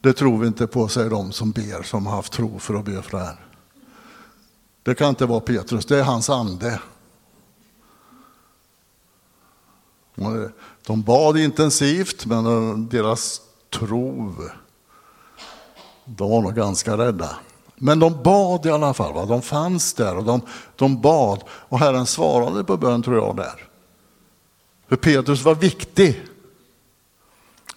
det 0.01 0.13
tror 0.13 0.39
vi 0.39 0.47
inte 0.47 0.67
på, 0.67 0.89
säger 0.89 1.11
de 1.11 1.33
som 1.33 1.53
ber, 1.53 1.83
som 1.83 2.07
har 2.07 2.17
haft 2.17 2.33
tro 2.33 2.59
för 2.59 2.75
att 2.75 2.85
be 2.85 3.03
för 3.03 3.19
det 3.19 3.25
här. 3.25 3.37
Det 4.83 4.95
kan 4.95 5.09
inte 5.09 5.27
vara 5.27 5.41
Petrus, 5.41 5.87
det 5.87 5.99
är 5.99 6.03
hans 6.03 6.31
ande. 6.31 6.81
Eh, 10.17 10.51
de 10.87 11.03
bad 11.03 11.39
intensivt, 11.39 12.27
men 12.27 12.47
eh, 12.47 12.79
deras 12.79 13.41
tro, 13.71 14.35
de 16.05 16.31
var 16.31 16.43
nog 16.43 16.55
ganska 16.55 16.99
rädda. 16.99 17.37
Men 17.77 17.99
de 17.99 18.23
bad 18.23 18.67
i 18.67 18.71
alla 18.71 18.95
fall, 18.95 19.15
va? 19.15 19.25
de 19.25 19.43
fanns 19.43 19.95
där 19.95 20.17
och 20.17 20.25
de, 20.25 20.41
de 20.77 21.01
bad. 21.01 21.45
Och 21.49 21.79
Herren 21.79 22.07
svarade 22.07 22.65
på 22.65 22.77
bön 22.77 23.03
tror 23.03 23.17
jag 23.17 23.37
där. 23.37 23.69
För 24.89 24.97
Petrus 24.97 25.45
var 25.45 25.55
viktig 25.55 26.23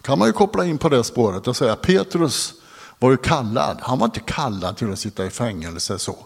kan 0.02 0.18
man 0.18 0.28
ju 0.28 0.32
koppla 0.32 0.64
in 0.64 0.78
på 0.78 0.88
det 0.88 1.04
spåret 1.04 1.48
och 1.48 1.56
säga 1.56 1.76
Petrus 1.76 2.54
var 2.98 3.10
ju 3.10 3.16
kallad. 3.16 3.78
Han 3.80 3.98
var 3.98 4.06
inte 4.06 4.20
kallad 4.20 4.76
till 4.76 4.92
att 4.92 4.98
sitta 4.98 5.26
i 5.26 5.30
fängelse 5.30 5.98
så. 5.98 6.16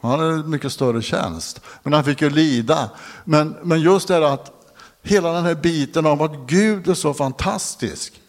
Han 0.00 0.10
hade 0.10 0.32
en 0.32 0.50
mycket 0.50 0.72
större 0.72 1.02
tjänst. 1.02 1.60
Men 1.82 1.92
han 1.92 2.04
fick 2.04 2.22
ju 2.22 2.30
lida. 2.30 2.90
Men, 3.24 3.56
men 3.62 3.80
just 3.80 4.08
det 4.08 4.32
att 4.32 4.61
hela 5.02 5.32
den 5.32 5.44
här 5.44 5.54
biten 5.54 6.06
av 6.06 6.22
att 6.22 6.36
Gud 6.46 6.88
är 6.88 6.94
så 6.94 7.14
fantastisk. 7.14 8.20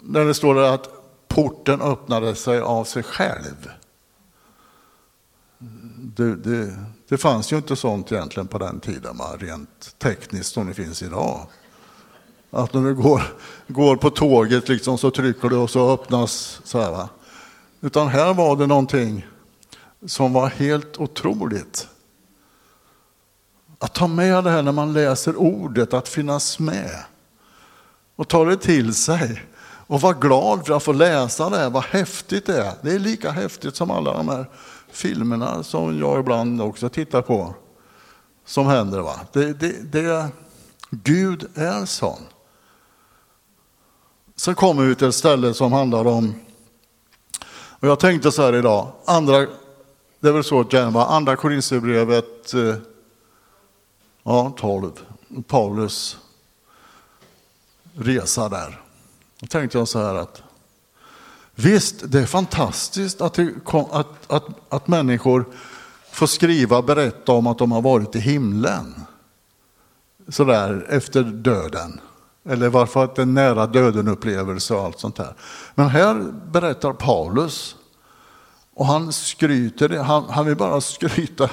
När 0.00 0.24
det 0.24 0.34
står 0.34 0.54
där 0.54 0.74
att 0.74 0.88
porten 1.28 1.80
öppnade 1.80 2.34
sig 2.34 2.60
av 2.60 2.84
sig 2.84 3.02
själv. 3.02 3.70
Det, 5.98 6.36
det, 6.36 6.76
det 7.08 7.18
fanns 7.18 7.52
ju 7.52 7.56
inte 7.56 7.76
sånt 7.76 8.12
egentligen 8.12 8.46
på 8.46 8.58
den 8.58 8.80
tiden, 8.80 9.20
rent 9.38 9.98
tekniskt 9.98 10.52
som 10.52 10.66
det 10.66 10.74
finns 10.74 11.02
idag. 11.02 11.46
Att 12.50 12.74
när 12.74 12.82
du 12.82 12.94
går, 12.94 13.22
går 13.66 13.96
på 13.96 14.10
tåget 14.10 14.68
liksom, 14.68 14.98
så 14.98 15.10
trycker 15.10 15.48
du 15.48 15.56
och 15.56 15.70
så 15.70 15.92
öppnas 15.92 16.60
så 16.64 16.80
här. 16.80 16.90
Va? 16.90 17.08
Utan 17.80 18.08
här 18.08 18.34
var 18.34 18.56
det 18.56 18.66
någonting 18.66 19.26
som 20.06 20.32
var 20.32 20.48
helt 20.48 20.98
otroligt. 20.98 21.88
Att 23.78 23.94
ta 23.94 24.06
med 24.06 24.44
det 24.44 24.50
här 24.50 24.62
när 24.62 24.72
man 24.72 24.92
läser 24.92 25.36
ordet, 25.36 25.94
att 25.94 26.08
finnas 26.08 26.58
med. 26.58 27.04
Och 28.16 28.28
ta 28.28 28.44
det 28.44 28.56
till 28.56 28.94
sig. 28.94 29.44
Och 29.86 30.00
vara 30.00 30.12
glad 30.12 30.66
för 30.66 30.76
att 30.76 30.82
få 30.82 30.92
läsa 30.92 31.50
det, 31.50 31.68
vad 31.68 31.84
häftigt 31.84 32.46
det 32.46 32.62
är. 32.62 32.72
Det 32.82 32.94
är 32.94 32.98
lika 32.98 33.30
häftigt 33.30 33.76
som 33.76 33.90
alla 33.90 34.12
de 34.12 34.28
här 34.28 34.46
filmerna 34.92 35.62
som 35.62 35.98
jag 35.98 36.20
ibland 36.20 36.62
också 36.62 36.88
tittar 36.88 37.22
på. 37.22 37.54
Som 38.44 38.66
händer. 38.66 39.00
Va? 39.00 39.20
Det, 39.32 39.52
det, 39.52 39.92
det, 39.92 40.28
Gud 40.90 41.46
är 41.54 41.84
sån. 41.84 42.18
Så 44.36 44.54
kommer 44.54 44.84
vi 44.84 44.94
till 44.94 45.08
ett 45.08 45.14
ställe 45.14 45.54
som 45.54 45.72
handlar 45.72 46.06
om, 46.06 46.34
och 47.80 47.88
jag 47.88 48.00
tänkte 48.00 48.32
så 48.32 48.42
här 48.42 48.54
idag, 48.54 48.92
andra, 49.04 49.46
det 50.20 50.28
är 50.28 50.32
väl 50.32 50.44
så 50.44 50.64
Jan 50.70 50.96
andra 50.96 51.36
Korinthierbrevet 51.36 52.54
eh, 52.54 52.74
ja, 54.22 54.52
12, 54.56 54.90
Paulus 55.46 56.16
resa 57.94 58.48
där. 58.48 58.80
Då 59.40 59.46
tänkte 59.46 59.78
jag 59.78 59.88
så 59.88 59.98
här 59.98 60.14
att 60.14 60.42
visst, 61.54 62.10
det 62.12 62.20
är 62.20 62.26
fantastiskt 62.26 63.20
att, 63.20 63.34
det, 63.34 63.54
att, 63.90 64.32
att, 64.32 64.46
att 64.68 64.88
människor 64.88 65.44
får 66.10 66.26
skriva, 66.26 66.78
och 66.78 66.84
berätta 66.84 67.32
om 67.32 67.46
att 67.46 67.58
de 67.58 67.72
har 67.72 67.82
varit 67.82 68.16
i 68.16 68.20
himlen. 68.20 68.94
Sådär 70.28 70.86
efter 70.88 71.22
döden. 71.22 72.00
Eller 72.44 72.68
varför 72.68 73.04
att 73.04 73.18
en 73.18 73.34
nära 73.34 73.66
döden-upplevelse 73.66 74.74
och 74.74 74.84
allt 74.84 75.00
sånt 75.00 75.16
där. 75.16 75.34
Men 75.74 75.88
här 75.88 76.32
berättar 76.52 76.92
Paulus 76.92 77.76
och 78.74 78.86
han 78.86 79.12
skryter, 79.12 79.88
han, 79.88 80.24
han 80.28 80.46
vill 80.46 80.56
bara 80.56 80.80
skryta. 80.80 81.50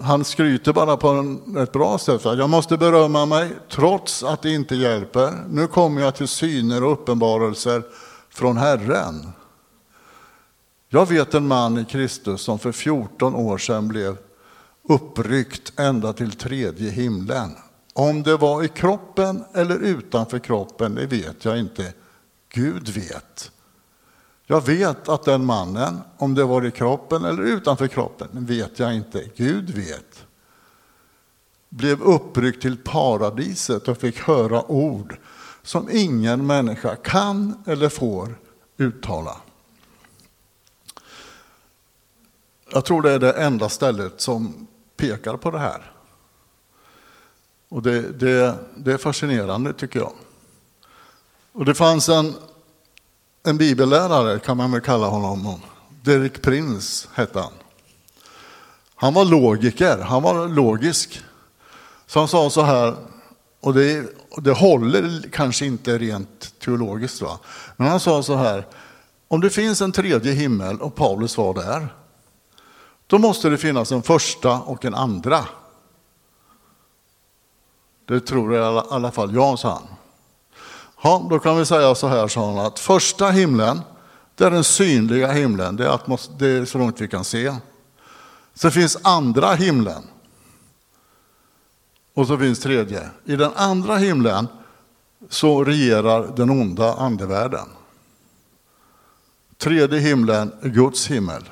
Han 0.00 0.24
skryter 0.24 0.72
bara 0.72 0.96
på 0.96 1.08
en, 1.08 1.56
ett 1.56 1.72
bra 1.72 1.98
sätt. 1.98 2.24
Jag 2.24 2.50
måste 2.50 2.76
berömma 2.76 3.26
mig 3.26 3.50
trots 3.70 4.22
att 4.22 4.42
det 4.42 4.50
inte 4.50 4.74
hjälper. 4.74 5.32
Nu 5.48 5.66
kommer 5.66 6.00
jag 6.00 6.14
till 6.14 6.28
syner 6.28 6.84
och 6.84 6.92
uppenbarelser 6.92 7.82
från 8.30 8.56
Herren. 8.56 9.28
Jag 10.88 11.08
vet 11.08 11.34
en 11.34 11.46
man 11.46 11.78
i 11.78 11.84
Kristus 11.84 12.40
som 12.40 12.58
för 12.58 12.72
14 12.72 13.34
år 13.34 13.58
sedan 13.58 13.88
blev 13.88 14.16
uppryckt 14.88 15.72
ända 15.80 16.12
till 16.12 16.32
tredje 16.32 16.90
himlen. 16.90 17.50
Om 17.92 18.22
det 18.22 18.36
var 18.36 18.64
i 18.64 18.68
kroppen 18.68 19.44
eller 19.54 19.78
utanför 19.78 20.38
kroppen, 20.38 20.94
det 20.94 21.06
vet 21.06 21.44
jag 21.44 21.58
inte. 21.58 21.92
Gud 22.48 22.88
vet. 22.88 23.50
Jag 24.46 24.66
vet 24.66 25.08
att 25.08 25.24
den 25.24 25.44
mannen, 25.44 26.00
om 26.16 26.34
det 26.34 26.44
var 26.44 26.66
i 26.66 26.70
kroppen 26.70 27.24
eller 27.24 27.42
utanför 27.42 27.88
kroppen, 27.88 28.28
vet 28.32 28.78
jag 28.78 28.94
inte. 28.94 29.24
Gud 29.36 29.70
vet. 29.70 30.26
Blev 31.68 32.02
uppryckt 32.02 32.62
till 32.62 32.76
paradiset 32.76 33.88
och 33.88 33.98
fick 33.98 34.18
höra 34.18 34.70
ord 34.70 35.16
som 35.62 35.88
ingen 35.90 36.46
människa 36.46 36.96
kan 36.96 37.62
eller 37.66 37.88
får 37.88 38.38
uttala. 38.76 39.36
Jag 42.72 42.84
tror 42.84 43.02
det 43.02 43.12
är 43.12 43.18
det 43.18 43.32
enda 43.32 43.68
stället 43.68 44.20
som 44.20 44.66
pekar 44.96 45.36
på 45.36 45.50
det 45.50 45.58
här. 45.58 45.92
Och 47.68 47.82
det, 47.82 48.00
det, 48.00 48.58
det 48.76 48.92
är 48.92 48.98
fascinerande 48.98 49.72
tycker 49.72 49.98
jag. 49.98 50.12
Och 51.52 51.64
det 51.64 51.74
fanns 51.74 52.08
en, 52.08 52.34
en 53.44 53.56
bibellärare, 53.56 54.38
kan 54.38 54.56
man 54.56 54.72
väl 54.72 54.80
kalla 54.80 55.06
honom. 55.06 55.60
Derek 56.02 56.42
Prince 56.42 57.08
hette 57.14 57.40
han. 57.40 57.52
Han 58.94 59.14
var 59.14 59.24
logiker, 59.24 59.98
han 59.98 60.22
var 60.22 60.48
logisk. 60.48 61.22
Så 62.06 62.18
han 62.18 62.28
sa 62.28 62.50
så 62.50 62.62
här, 62.62 62.94
och 63.60 63.74
det, 63.74 64.06
det 64.36 64.52
håller 64.52 65.28
kanske 65.32 65.66
inte 65.66 65.98
rent 65.98 66.60
teologiskt, 66.60 67.22
va? 67.22 67.38
men 67.76 67.88
han 67.88 68.00
sa 68.00 68.22
så 68.22 68.34
här, 68.34 68.66
om 69.28 69.40
det 69.40 69.50
finns 69.50 69.80
en 69.80 69.92
tredje 69.92 70.32
himmel 70.32 70.80
och 70.80 70.94
Paulus 70.94 71.36
var 71.36 71.54
där, 71.54 71.94
då 73.06 73.18
måste 73.18 73.48
det 73.48 73.58
finnas 73.58 73.92
en 73.92 74.02
första 74.02 74.60
och 74.60 74.84
en 74.84 74.94
andra. 74.94 75.44
Det 78.06 78.20
tror 78.20 78.54
jag 78.54 78.74
i 78.74 78.86
alla 78.90 79.12
fall 79.12 79.34
jag, 79.34 79.58
sa 79.58 79.70
han. 79.70 79.93
Ja, 81.06 81.26
då 81.30 81.38
kan 81.38 81.56
vi 81.58 81.66
säga 81.66 81.94
så 81.94 82.08
här, 82.08 82.28
sa 82.28 82.46
han, 82.46 82.66
att 82.66 82.78
första 82.78 83.30
himlen, 83.30 83.80
det 84.34 84.44
är 84.44 84.50
den 84.50 84.64
synliga 84.64 85.32
himlen, 85.32 85.76
det 85.76 85.86
är, 85.86 86.38
det 86.38 86.46
är 86.46 86.64
så 86.64 86.78
långt 86.78 87.00
vi 87.00 87.08
kan 87.08 87.24
se. 87.24 87.54
Sen 88.54 88.70
finns 88.70 88.98
andra 89.02 89.54
himlen. 89.54 90.02
Och 92.14 92.26
så 92.26 92.38
finns 92.38 92.60
tredje. 92.60 93.10
I 93.24 93.36
den 93.36 93.52
andra 93.56 93.96
himlen 93.96 94.48
så 95.28 95.64
regerar 95.64 96.36
den 96.36 96.50
onda 96.50 96.94
andevärlden. 96.94 97.68
Tredje 99.58 99.98
himlen 99.98 100.52
är 100.62 100.68
Guds 100.68 101.06
himmel. 101.06 101.50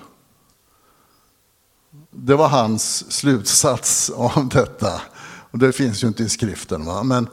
Det 2.11 2.35
var 2.35 2.49
hans 2.49 3.13
slutsats 3.13 4.11
om 4.15 4.49
detta. 4.49 5.03
Och 5.51 5.59
det 5.59 5.73
finns 5.73 6.05
ju 6.05 6.09
inte 6.09 6.23
i 6.23 6.29
skriften. 6.29 6.85
Va? 6.85 7.03
Men, 7.03 7.29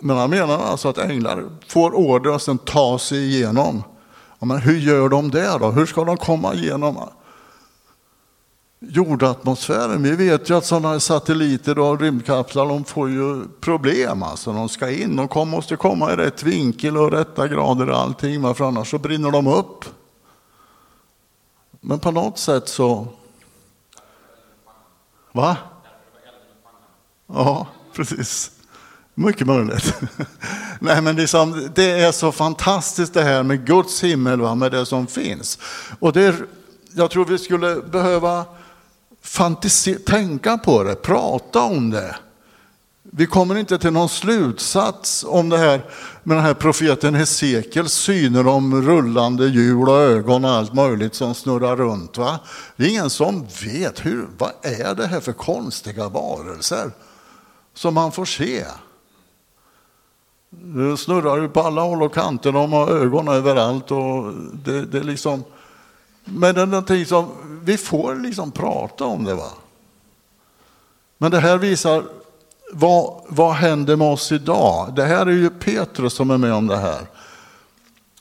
men 0.00 0.16
han 0.16 0.30
menar 0.30 0.58
alltså 0.58 0.88
att 0.88 0.98
änglar 0.98 1.44
får 1.68 1.94
order 1.94 2.34
och 2.34 2.42
sen 2.42 2.58
ta 2.58 2.98
sig 2.98 3.18
igenom. 3.18 3.82
Ja, 4.38 4.46
men 4.46 4.58
hur 4.58 4.78
gör 4.78 5.08
de 5.08 5.30
det 5.30 5.58
då? 5.58 5.70
Hur 5.70 5.86
ska 5.86 6.04
de 6.04 6.16
komma 6.16 6.54
igenom 6.54 7.08
jordatmosfären? 8.80 10.02
Vi 10.02 10.10
vet 10.10 10.50
ju 10.50 10.56
att 10.56 10.64
sådana 10.64 11.00
satelliter 11.00 11.78
och 11.78 12.00
rymdkapslar 12.00 12.66
de 12.66 12.84
får 12.84 13.10
ju 13.10 13.44
problem. 13.60 14.22
Alltså. 14.22 14.52
De 14.52 14.68
ska 14.68 14.90
in, 14.90 15.16
de 15.16 15.48
måste 15.48 15.76
komma 15.76 16.12
i 16.12 16.16
rätt 16.16 16.42
vinkel 16.42 16.96
och 16.96 17.12
rätta 17.12 17.48
grader 17.48 17.90
och 17.90 17.98
allting. 17.98 18.54
För 18.54 18.64
annars 18.64 18.90
så 18.90 18.98
brinner 18.98 19.30
de 19.30 19.46
upp. 19.46 19.84
Men 21.80 21.98
på 21.98 22.10
något 22.10 22.38
sätt 22.38 22.68
så 22.68 23.06
Va? 25.32 25.56
Ja, 27.26 27.66
precis. 27.92 28.57
Mycket 29.18 29.46
möjligt. 29.46 29.94
Nej, 30.80 31.02
men 31.02 31.16
liksom, 31.16 31.70
det 31.74 31.90
är 31.90 32.12
så 32.12 32.32
fantastiskt 32.32 33.14
det 33.14 33.22
här 33.22 33.42
med 33.42 33.66
Guds 33.66 34.04
himmel, 34.04 34.40
va, 34.40 34.54
med 34.54 34.72
det 34.72 34.86
som 34.86 35.06
finns. 35.06 35.58
Och 35.98 36.12
det 36.12 36.22
är, 36.22 36.34
jag 36.94 37.10
tror 37.10 37.24
vi 37.24 37.38
skulle 37.38 37.76
behöva 37.76 38.44
tänka 40.06 40.58
på 40.58 40.82
det, 40.82 40.94
prata 40.94 41.60
om 41.60 41.90
det. 41.90 42.16
Vi 43.02 43.26
kommer 43.26 43.54
inte 43.58 43.78
till 43.78 43.92
någon 43.92 44.08
slutsats 44.08 45.24
om 45.28 45.48
det 45.48 45.58
här 45.58 45.84
med 46.22 46.36
den 46.36 46.44
här 46.44 46.54
profeten 46.54 47.14
Hesekiels 47.14 47.92
syner 47.92 48.46
om 48.46 48.82
rullande 48.82 49.46
hjul 49.46 49.88
och 49.88 50.00
ögon 50.00 50.44
och 50.44 50.50
allt 50.50 50.74
möjligt 50.74 51.14
som 51.14 51.34
snurrar 51.34 51.76
runt. 51.76 52.18
Va? 52.18 52.38
Det 52.76 52.84
är 52.84 52.88
ingen 52.88 53.10
som 53.10 53.46
vet 53.64 54.06
hur, 54.06 54.28
vad 54.38 54.52
är 54.62 54.94
det 54.94 55.06
här 55.06 55.20
för 55.20 55.32
konstiga 55.32 56.08
varelser 56.08 56.90
som 57.74 57.94
man 57.94 58.12
får 58.12 58.24
se. 58.24 58.64
Det 60.50 60.96
snurrar 60.96 61.40
ju 61.40 61.48
på 61.48 61.60
alla 61.60 61.82
håll 61.82 62.02
och 62.02 62.14
kanter, 62.14 62.52
de 62.52 62.72
har 62.72 62.88
ögon 62.88 63.28
överallt. 63.28 63.90
Och 63.90 64.32
det, 64.64 64.84
det 64.84 64.98
är 64.98 65.04
liksom, 65.04 65.44
men 66.24 66.54
det 66.54 66.62
är 66.62 66.66
någonting 66.66 67.06
som, 67.06 67.30
vi 67.62 67.76
får 67.76 68.14
liksom 68.14 68.50
prata 68.50 69.04
om 69.04 69.24
det. 69.24 69.34
va. 69.34 69.50
Men 71.18 71.30
det 71.30 71.40
här 71.40 71.58
visar 71.58 72.04
vad, 72.72 73.22
vad 73.28 73.52
händer 73.52 73.96
med 73.96 74.12
oss 74.12 74.32
idag? 74.32 74.94
Det 74.96 75.04
här 75.04 75.26
är 75.26 75.30
ju 75.30 75.50
Petrus 75.50 76.14
som 76.14 76.30
är 76.30 76.38
med 76.38 76.52
om 76.52 76.66
det 76.66 76.76
här. 76.76 77.06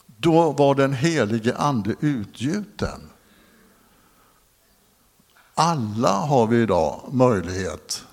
Då 0.05 0.51
var 0.51 0.75
den 0.75 0.93
helige 0.93 1.55
ande 1.55 1.95
utgjuten. 1.99 3.09
Alla 5.53 6.11
har 6.11 6.47
vi 6.47 6.61
idag 6.61 7.01
möjlighet 7.11 8.03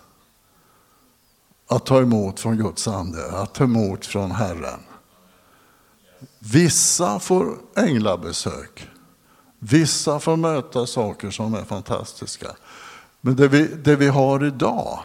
att 1.76 1.86
ta 1.86 2.00
emot 2.00 2.40
från 2.40 2.56
Guds 2.56 2.88
ande, 2.88 3.30
att 3.32 3.54
ta 3.54 3.64
emot 3.64 4.06
från 4.06 4.30
Herren. 4.30 4.80
Vissa 6.38 7.18
får 7.18 7.56
änglabesök. 7.76 8.88
Vissa 9.58 10.20
får 10.20 10.36
möta 10.36 10.86
saker 10.86 11.30
som 11.30 11.54
är 11.54 11.64
fantastiska. 11.64 12.48
Men 13.20 13.36
det 13.36 13.48
vi, 13.48 13.66
det 13.66 13.96
vi 13.96 14.08
har 14.08 14.44
idag, 14.44 14.98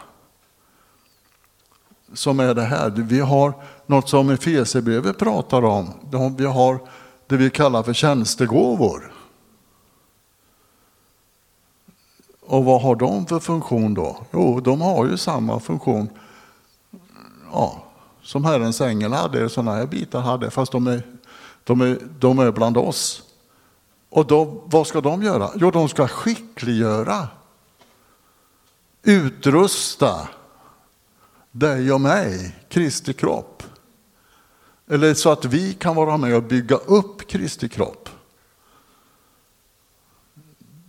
som 2.12 2.40
är 2.40 2.54
det 2.54 2.62
här. 2.62 2.90
Vi 2.90 3.20
har 3.20 3.54
något 3.86 4.08
som 4.08 4.30
Efesierbrevet 4.30 5.18
pratar 5.18 5.64
om. 5.64 5.88
Vi 6.36 6.44
har 6.44 6.80
det 7.26 7.36
vi 7.36 7.50
kallar 7.50 7.82
för 7.82 7.92
tjänstegåvor. 7.92 9.12
Och 12.40 12.64
vad 12.64 12.82
har 12.82 12.96
de 12.96 13.26
för 13.26 13.38
funktion 13.40 13.94
då? 13.94 14.16
Jo, 14.32 14.60
de 14.60 14.80
har 14.80 15.06
ju 15.06 15.16
samma 15.16 15.60
funktion 15.60 16.08
ja, 17.52 17.82
som 18.22 18.44
Herrens 18.44 18.80
ängel 18.80 19.12
hade, 19.12 19.48
sådana 19.48 19.74
här 19.74 19.86
bitar 19.86 20.20
hade, 20.20 20.50
fast 20.50 20.72
de 20.72 20.86
är, 20.86 21.02
de 21.64 21.80
är, 21.80 21.98
de 22.18 22.38
är 22.38 22.50
bland 22.50 22.76
oss. 22.76 23.22
Och 24.08 24.26
då, 24.26 24.62
vad 24.64 24.86
ska 24.86 25.00
de 25.00 25.22
göra? 25.22 25.50
Jo, 25.54 25.70
de 25.70 25.88
ska 25.88 26.08
skickliggöra, 26.08 27.28
utrusta, 29.02 30.28
dig 31.50 31.92
och 31.92 32.00
mig, 32.00 32.56
Kristi 32.68 33.12
kropp. 33.12 33.62
Eller 34.88 35.14
så 35.14 35.30
att 35.30 35.44
vi 35.44 35.74
kan 35.74 35.96
vara 35.96 36.16
med 36.16 36.36
och 36.36 36.42
bygga 36.42 36.76
upp 36.76 37.28
Kristi 37.28 37.68
kropp. 37.68 38.08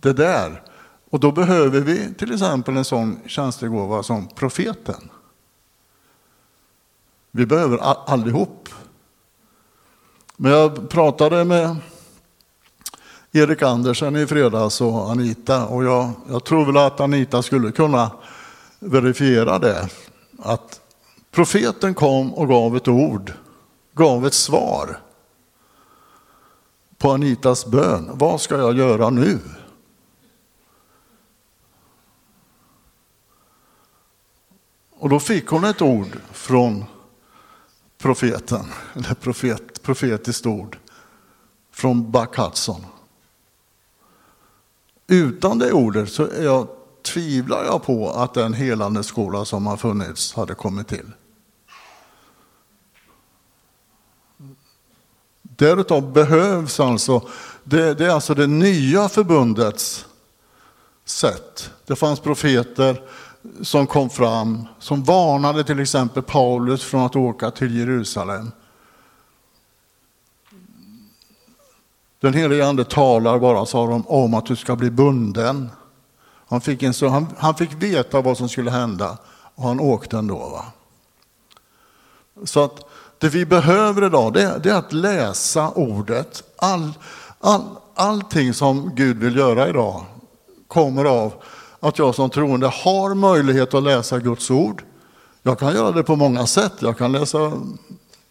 Det 0.00 0.12
där. 0.12 0.62
Och 1.10 1.20
då 1.20 1.32
behöver 1.32 1.80
vi 1.80 2.14
till 2.14 2.32
exempel 2.32 2.76
en 2.76 2.84
sån 2.84 3.20
tjänstegåva 3.26 4.02
som 4.02 4.28
profeten. 4.28 5.10
Vi 7.34 7.46
behöver 7.46 7.78
allihop. 8.06 8.68
Men 10.36 10.52
jag 10.52 10.90
pratade 10.90 11.44
med 11.44 11.76
Erik 13.32 13.62
Andersen 13.62 14.16
i 14.16 14.26
fredags 14.26 14.80
och 14.80 15.10
Anita 15.10 15.66
och 15.66 15.84
jag, 15.84 16.10
jag 16.28 16.44
tror 16.44 16.64
väl 16.64 16.76
att 16.76 17.00
Anita 17.00 17.42
skulle 17.42 17.72
kunna 17.72 18.10
verifiera 18.78 19.58
det 19.58 19.88
att 20.38 20.80
profeten 21.30 21.94
kom 21.94 22.34
och 22.34 22.48
gav 22.48 22.76
ett 22.76 22.88
ord, 22.88 23.32
gav 23.92 24.26
ett 24.26 24.34
svar 24.34 24.98
på 26.98 27.10
Anitas 27.10 27.66
bön. 27.66 28.10
Vad 28.14 28.40
ska 28.40 28.58
jag 28.58 28.76
göra 28.76 29.10
nu? 29.10 29.38
Och 34.94 35.08
då 35.08 35.20
fick 35.20 35.46
hon 35.46 35.64
ett 35.64 35.82
ord 35.82 36.18
från 36.32 36.84
profeten, 38.02 38.64
eller 38.94 39.14
profet, 39.14 39.82
profetiskt 39.82 40.46
ord 40.46 40.78
från 41.72 42.10
Buck 42.10 42.36
Hudson. 42.36 42.86
Utan 45.06 45.58
det 45.58 45.72
ordet 45.72 46.12
så 46.12 46.26
är 46.26 46.44
jag 46.44 46.68
tvivlar 47.02 47.64
jag 47.64 47.82
på 47.82 48.10
att 48.10 48.34
den 48.34 48.54
helande 48.54 49.02
skola 49.02 49.44
som 49.44 49.66
har 49.66 49.76
funnits 49.76 50.34
hade 50.34 50.54
kommit 50.54 50.88
till. 50.88 51.10
Därutav 55.42 56.12
behövs 56.12 56.80
alltså 56.80 57.28
det, 57.64 57.94
det 57.94 58.06
är 58.06 58.10
alltså 58.10 58.34
det 58.34 58.46
nya 58.46 59.08
förbundets 59.08 60.06
sätt. 61.04 61.70
Det 61.86 61.96
fanns 61.96 62.20
profeter 62.20 63.02
som 63.62 63.86
kom 63.86 64.10
fram, 64.10 64.68
som 64.78 65.04
varnade 65.04 65.64
till 65.64 65.80
exempel 65.80 66.22
Paulus 66.22 66.84
från 66.84 67.06
att 67.06 67.16
åka 67.16 67.50
till 67.50 67.78
Jerusalem. 67.78 68.52
Den 72.20 72.34
helige 72.34 72.66
ande 72.66 72.84
talar 72.84 73.38
bara, 73.38 73.66
sa 73.66 73.86
de, 73.86 74.06
om 74.06 74.34
att 74.34 74.46
du 74.46 74.56
ska 74.56 74.76
bli 74.76 74.90
bunden. 74.90 75.70
Han 76.48 76.60
fick, 76.60 76.82
en 76.82 76.94
så, 76.94 77.08
han, 77.08 77.26
han 77.38 77.54
fick 77.54 77.72
veta 77.72 78.20
vad 78.20 78.36
som 78.36 78.48
skulle 78.48 78.70
hända 78.70 79.18
och 79.54 79.64
han 79.64 79.80
åkte 79.80 80.18
ändå. 80.18 80.38
Va? 80.38 80.64
Så 82.44 82.64
att 82.64 82.84
det 83.18 83.28
vi 83.28 83.46
behöver 83.46 84.06
idag 84.06 84.32
det, 84.32 84.60
det 84.62 84.70
är 84.70 84.74
att 84.74 84.92
läsa 84.92 85.70
ordet. 85.70 86.42
All, 86.56 86.92
all, 87.40 87.64
allting 87.94 88.54
som 88.54 88.94
Gud 88.94 89.16
vill 89.16 89.36
göra 89.36 89.68
idag 89.68 90.04
kommer 90.68 91.04
av 91.04 91.32
att 91.82 91.98
jag 91.98 92.14
som 92.14 92.30
troende 92.30 92.66
har 92.66 93.14
möjlighet 93.14 93.74
att 93.74 93.82
läsa 93.82 94.18
Guds 94.18 94.50
ord. 94.50 94.82
Jag 95.42 95.58
kan 95.58 95.74
göra 95.74 95.92
det 95.92 96.02
på 96.02 96.16
många 96.16 96.46
sätt. 96.46 96.72
Jag 96.78 96.98
kan 96.98 97.12
läsa 97.12 97.52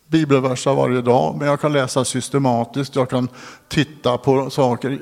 bibelverser 0.07 0.73
varje 0.73 1.01
dag, 1.01 1.35
men 1.37 1.47
jag 1.47 1.61
kan 1.61 1.73
läsa 1.73 2.05
systematiskt, 2.05 2.95
jag 2.95 3.09
kan 3.09 3.27
titta 3.67 4.17
på 4.17 4.49
saker. 4.49 5.01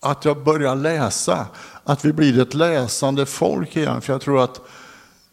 Att 0.00 0.24
jag 0.24 0.44
börjar 0.44 0.76
läsa, 0.76 1.46
att 1.84 2.04
vi 2.04 2.12
blir 2.12 2.40
ett 2.40 2.54
läsande 2.54 3.26
folk 3.26 3.76
igen. 3.76 4.00
För 4.00 4.12
jag 4.12 4.20
tror 4.20 4.42
att 4.42 4.60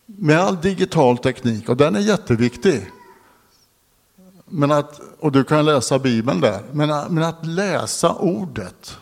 med 0.05 0.39
all 0.39 0.61
digital 0.61 1.17
teknik, 1.17 1.69
och 1.69 1.77
den 1.77 1.95
är 1.95 1.99
jätteviktig, 1.99 2.91
men 4.45 4.71
att, 4.71 5.01
och 5.19 5.31
du 5.31 5.43
kan 5.43 5.65
läsa 5.65 5.99
Bibeln 5.99 6.41
där, 6.41 6.61
men, 6.71 7.13
men 7.13 7.23
att 7.23 7.45
läsa 7.45 8.13
ordet, 8.13 8.97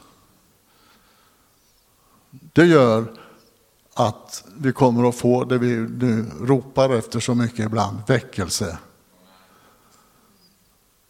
det 2.29 2.65
gör 2.65 3.05
att 3.99 4.43
vi 4.57 4.71
kommer 4.71 5.09
att 5.09 5.15
få 5.15 5.43
det 5.43 5.57
vi 5.57 5.75
nu 5.75 6.25
ropar 6.41 6.89
efter 6.89 7.19
så 7.19 7.35
mycket 7.35 7.59
ibland, 7.59 7.97
väckelse. 8.07 8.77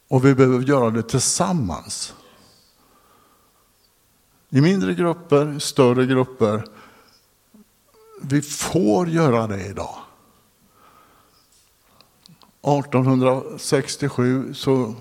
Och 0.08 0.26
vi 0.26 0.36
behöver 0.36 0.60
göra 0.60 0.90
det 0.90 1.04
tillsammans. 1.04 2.14
I 4.50 4.62
mindre 4.62 4.94
grupper, 4.94 5.60
större 5.60 6.06
grupper. 6.06 6.66
Vi 8.22 8.42
får 8.42 9.10
göra 9.10 9.48
det 9.48 9.66
idag. 9.66 9.96
1867, 12.62 14.54
så, 14.54 14.96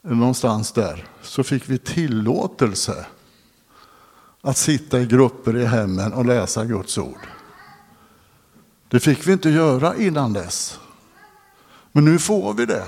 någonstans 0.00 0.72
där, 0.72 1.06
så 1.22 1.44
fick 1.44 1.68
vi 1.68 1.78
tillåtelse 1.78 3.06
att 4.42 4.56
sitta 4.56 5.00
i 5.00 5.06
grupper 5.06 5.56
i 5.56 5.64
hemmen 5.64 6.12
och 6.12 6.26
läsa 6.26 6.64
Guds 6.64 6.98
ord. 6.98 7.28
Det 8.88 9.00
fick 9.00 9.26
vi 9.26 9.32
inte 9.32 9.50
göra 9.50 9.96
innan 9.96 10.32
dess. 10.32 10.78
Men 11.92 12.04
nu 12.04 12.18
får 12.18 12.54
vi 12.54 12.66
det. 12.66 12.84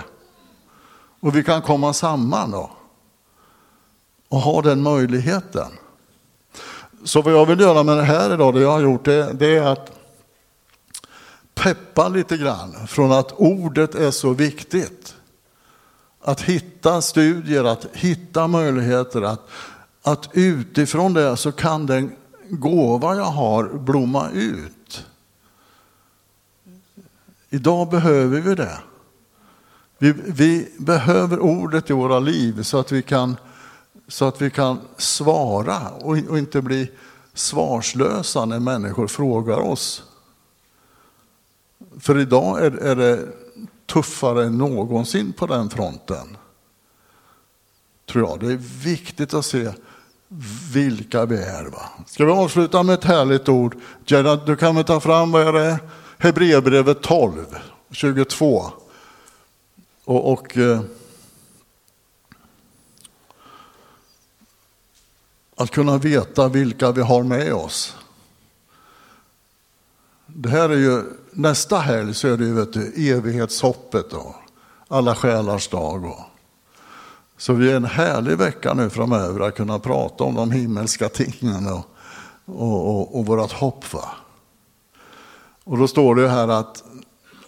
Och 1.21 1.37
vi 1.37 1.45
kan 1.45 1.63
komma 1.63 1.93
samman 1.93 2.51
då. 2.51 2.71
Och 4.29 4.39
ha 4.39 4.63
den 4.63 4.83
möjligheten. 4.83 5.69
Så 7.05 7.23
vad 7.23 7.33
jag 7.33 7.47
vill 7.47 7.61
göra 7.61 7.83
med 7.83 7.97
det 7.97 8.03
här 8.03 8.35
idag, 8.35 8.55
det 8.55 8.61
jag 8.61 8.73
har 8.73 8.81
gjort, 8.81 9.05
det, 9.05 9.33
det 9.33 9.57
är 9.57 9.63
att 9.63 9.99
peppa 11.55 12.09
lite 12.09 12.37
grann 12.37 12.87
från 12.87 13.13
att 13.13 13.33
ordet 13.33 13.95
är 13.95 14.11
så 14.11 14.33
viktigt. 14.33 15.15
Att 16.21 16.41
hitta 16.41 17.03
studier, 17.03 17.65
att 17.65 17.87
hitta 17.93 18.47
möjligheter, 18.47 19.23
att, 19.23 19.49
att 20.07 20.29
utifrån 20.33 21.15
det 21.15 21.37
så 21.37 21.53
kan 21.53 21.87
den 21.87 22.17
gåva 22.49 23.17
jag 23.17 23.25
har 23.25 23.69
blomma 23.79 24.31
ut. 24.31 25.07
Idag 27.51 27.91
behöver 27.91 28.41
vi 28.41 28.55
det. 28.55 28.79
Vi, 29.99 30.13
vi, 30.13 30.73
behöver 30.79 31.39
ordet 31.39 31.91
i 31.91 31.93
våra 31.93 32.19
liv 32.19 32.63
så 32.63 32.79
att 32.79 32.93
vi 32.93 33.03
kan, 33.03 33.37
så 34.09 34.25
att 34.25 34.43
vi 34.43 34.51
kan 34.51 34.81
svara 34.97 35.91
och, 35.91 36.19
och 36.29 36.39
inte 36.39 36.63
bli 36.63 36.91
svarslösa 37.35 38.45
när 38.45 38.61
människor 38.61 39.07
frågar 39.07 39.59
oss. 39.59 40.03
För 42.01 42.19
idag 42.19 42.65
är, 42.67 42.71
är 42.71 42.97
det 42.97 43.29
tuffare 43.87 44.45
än 44.45 44.59
någonsin 44.59 45.33
på 45.33 45.47
den 45.47 45.71
fronten. 45.71 46.37
Tror 48.07 48.29
jag. 48.29 48.41
Det 48.41 48.53
är 48.53 48.85
viktigt 48.85 49.35
att 49.35 49.45
se 49.45 49.73
vilka 50.73 51.27
vi 51.27 51.37
är. 51.37 51.65
Va? 51.65 51.83
Ska 52.07 52.25
vi 52.25 52.33
avsluta 52.33 52.83
med 52.83 52.95
ett 52.95 53.05
härligt 53.05 53.49
ord? 53.49 53.77
Gerard, 54.07 54.47
du 54.47 54.57
kan 54.57 54.75
väl 54.75 54.85
ta 54.85 55.01
fram, 55.01 55.33
vad 55.33 55.49
är 55.49 55.53
det? 55.53 55.79
Hebreerbrevet 56.19 57.03
12, 57.03 57.57
22. 57.91 58.65
Och, 60.05 60.33
och 60.33 60.59
eh, 60.59 60.81
att 65.57 65.71
kunna 65.71 65.99
veta 65.99 66.49
vilka 66.49 66.93
vi 66.93 67.03
har 67.03 67.23
med 67.23 67.55
oss. 67.55 67.97
Det 70.27 70.49
här 70.49 70.69
är 70.69 70.77
ju, 70.77 71.03
nästa 71.31 71.79
helg 71.79 72.15
så 72.15 72.29
är 72.29 72.37
det 72.37 72.45
ju 72.45 72.53
vet 72.53 72.73
du, 72.73 73.11
evighetshoppet 73.11 74.13
och 74.13 74.35
alla 74.89 75.15
själars 75.15 75.69
dag. 75.69 76.05
Och, 76.05 76.21
så 77.45 77.53
vi 77.53 77.71
är 77.71 77.77
en 77.77 77.85
härlig 77.85 78.39
vecka 78.39 78.75
nu 78.75 78.91
framöver 78.91 79.41
att 79.41 79.55
kunna 79.55 79.79
prata 79.79 80.25
om 80.25 80.35
de 80.35 80.51
himmelska 80.51 81.09
tingen 81.09 81.67
och, 81.67 81.87
och, 82.45 82.89
och, 82.89 83.19
och 83.19 83.27
vårt 83.27 83.53
hopp. 83.53 83.93
Va? 83.93 84.09
Och 85.65 85.79
då 85.79 85.89
står 85.89 86.15
det 86.15 86.29
här 86.29 86.49
att 86.49 86.85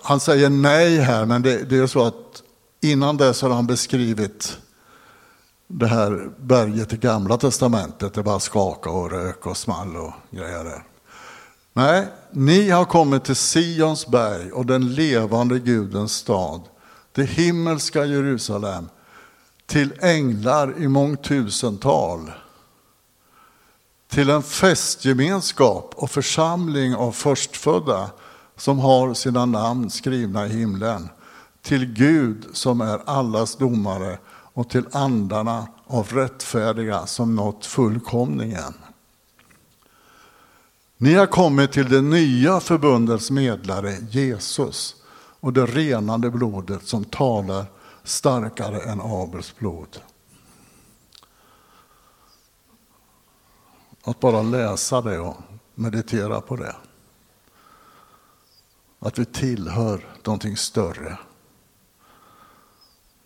han 0.02 0.20
säger 0.20 0.50
nej 0.50 0.98
här, 0.98 1.26
men 1.26 1.42
det, 1.42 1.70
det 1.70 1.78
är 1.78 1.86
så 1.86 2.04
att 2.04 2.42
Innan 2.80 3.16
dess 3.16 3.42
har 3.42 3.50
han 3.50 3.66
beskrivit 3.66 4.58
det 5.66 5.86
här 5.86 6.30
berget 6.38 6.92
i 6.92 6.96
Gamla 6.96 7.36
Testamentet. 7.36 8.14
Det 8.14 8.22
bara 8.22 8.40
skakade 8.40 8.96
och 8.96 9.10
rök 9.10 9.46
och 9.46 9.56
small 9.56 9.96
och 9.96 10.12
grejer. 10.30 10.82
Nej, 11.72 12.06
ni 12.30 12.70
har 12.70 12.84
kommit 12.84 13.24
till 13.24 13.36
Sions 13.36 14.06
berg 14.06 14.52
och 14.52 14.66
den 14.66 14.94
levande 14.94 15.58
Gudens 15.58 16.12
stad, 16.12 16.60
det 17.12 17.24
himmelska 17.24 18.04
Jerusalem, 18.04 18.88
till 19.66 19.92
änglar 20.00 20.74
i 20.78 20.88
mångtusental, 20.88 22.30
till 24.08 24.30
en 24.30 24.42
festgemenskap 24.42 25.94
och 25.96 26.10
församling 26.10 26.94
av 26.94 27.12
förstfödda 27.12 28.10
som 28.56 28.78
har 28.78 29.14
sina 29.14 29.46
namn 29.46 29.90
skrivna 29.90 30.46
i 30.46 30.48
himlen 30.48 31.08
till 31.62 31.86
Gud 31.86 32.46
som 32.52 32.80
är 32.80 33.00
allas 33.04 33.56
domare 33.56 34.18
och 34.28 34.70
till 34.70 34.84
andarna 34.92 35.66
av 35.86 36.08
rättfärdiga 36.08 37.06
som 37.06 37.34
nått 37.34 37.66
fullkomningen. 37.66 38.74
Ni 40.96 41.14
har 41.14 41.26
kommit 41.26 41.72
till 41.72 41.88
det 41.88 42.02
nya 42.02 42.60
förbundets 42.60 43.30
medlare 43.30 43.96
Jesus 44.10 44.94
och 45.40 45.52
det 45.52 45.66
renande 45.66 46.30
blodet 46.30 46.86
som 46.86 47.04
talar 47.04 47.64
starkare 48.06 48.80
än 48.80 49.00
Abels 49.00 49.56
blod. 49.56 50.00
Att 54.02 54.20
bara 54.20 54.42
läsa 54.42 55.00
det 55.00 55.18
och 55.18 55.36
meditera 55.74 56.40
på 56.40 56.56
det. 56.56 56.76
Att 58.98 59.18
vi 59.18 59.24
tillhör 59.24 60.16
någonting 60.24 60.56
större 60.56 61.18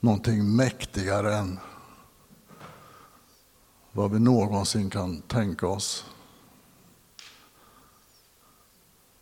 någonting 0.00 0.56
mäktigare 0.56 1.34
än 1.34 1.58
vad 3.92 4.10
vi 4.10 4.18
någonsin 4.18 4.90
kan 4.90 5.22
tänka 5.22 5.66
oss. 5.66 6.06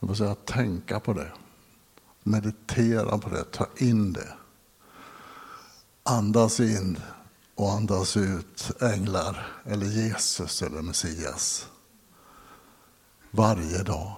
Jag 0.00 0.08
vill 0.08 0.16
säga 0.16 0.34
tänka 0.34 1.00
på 1.00 1.12
det, 1.12 1.32
meditera 2.22 3.18
på 3.18 3.28
det, 3.28 3.44
ta 3.44 3.66
in 3.76 4.12
det. 4.12 4.37
Andas 6.10 6.60
in 6.60 7.00
och 7.54 7.72
andas 7.72 8.16
ut 8.16 8.82
änglar 8.82 9.46
eller 9.64 9.86
Jesus 9.86 10.62
eller 10.62 10.82
Messias. 10.82 11.66
Varje 13.30 13.82
dag. 13.82 14.12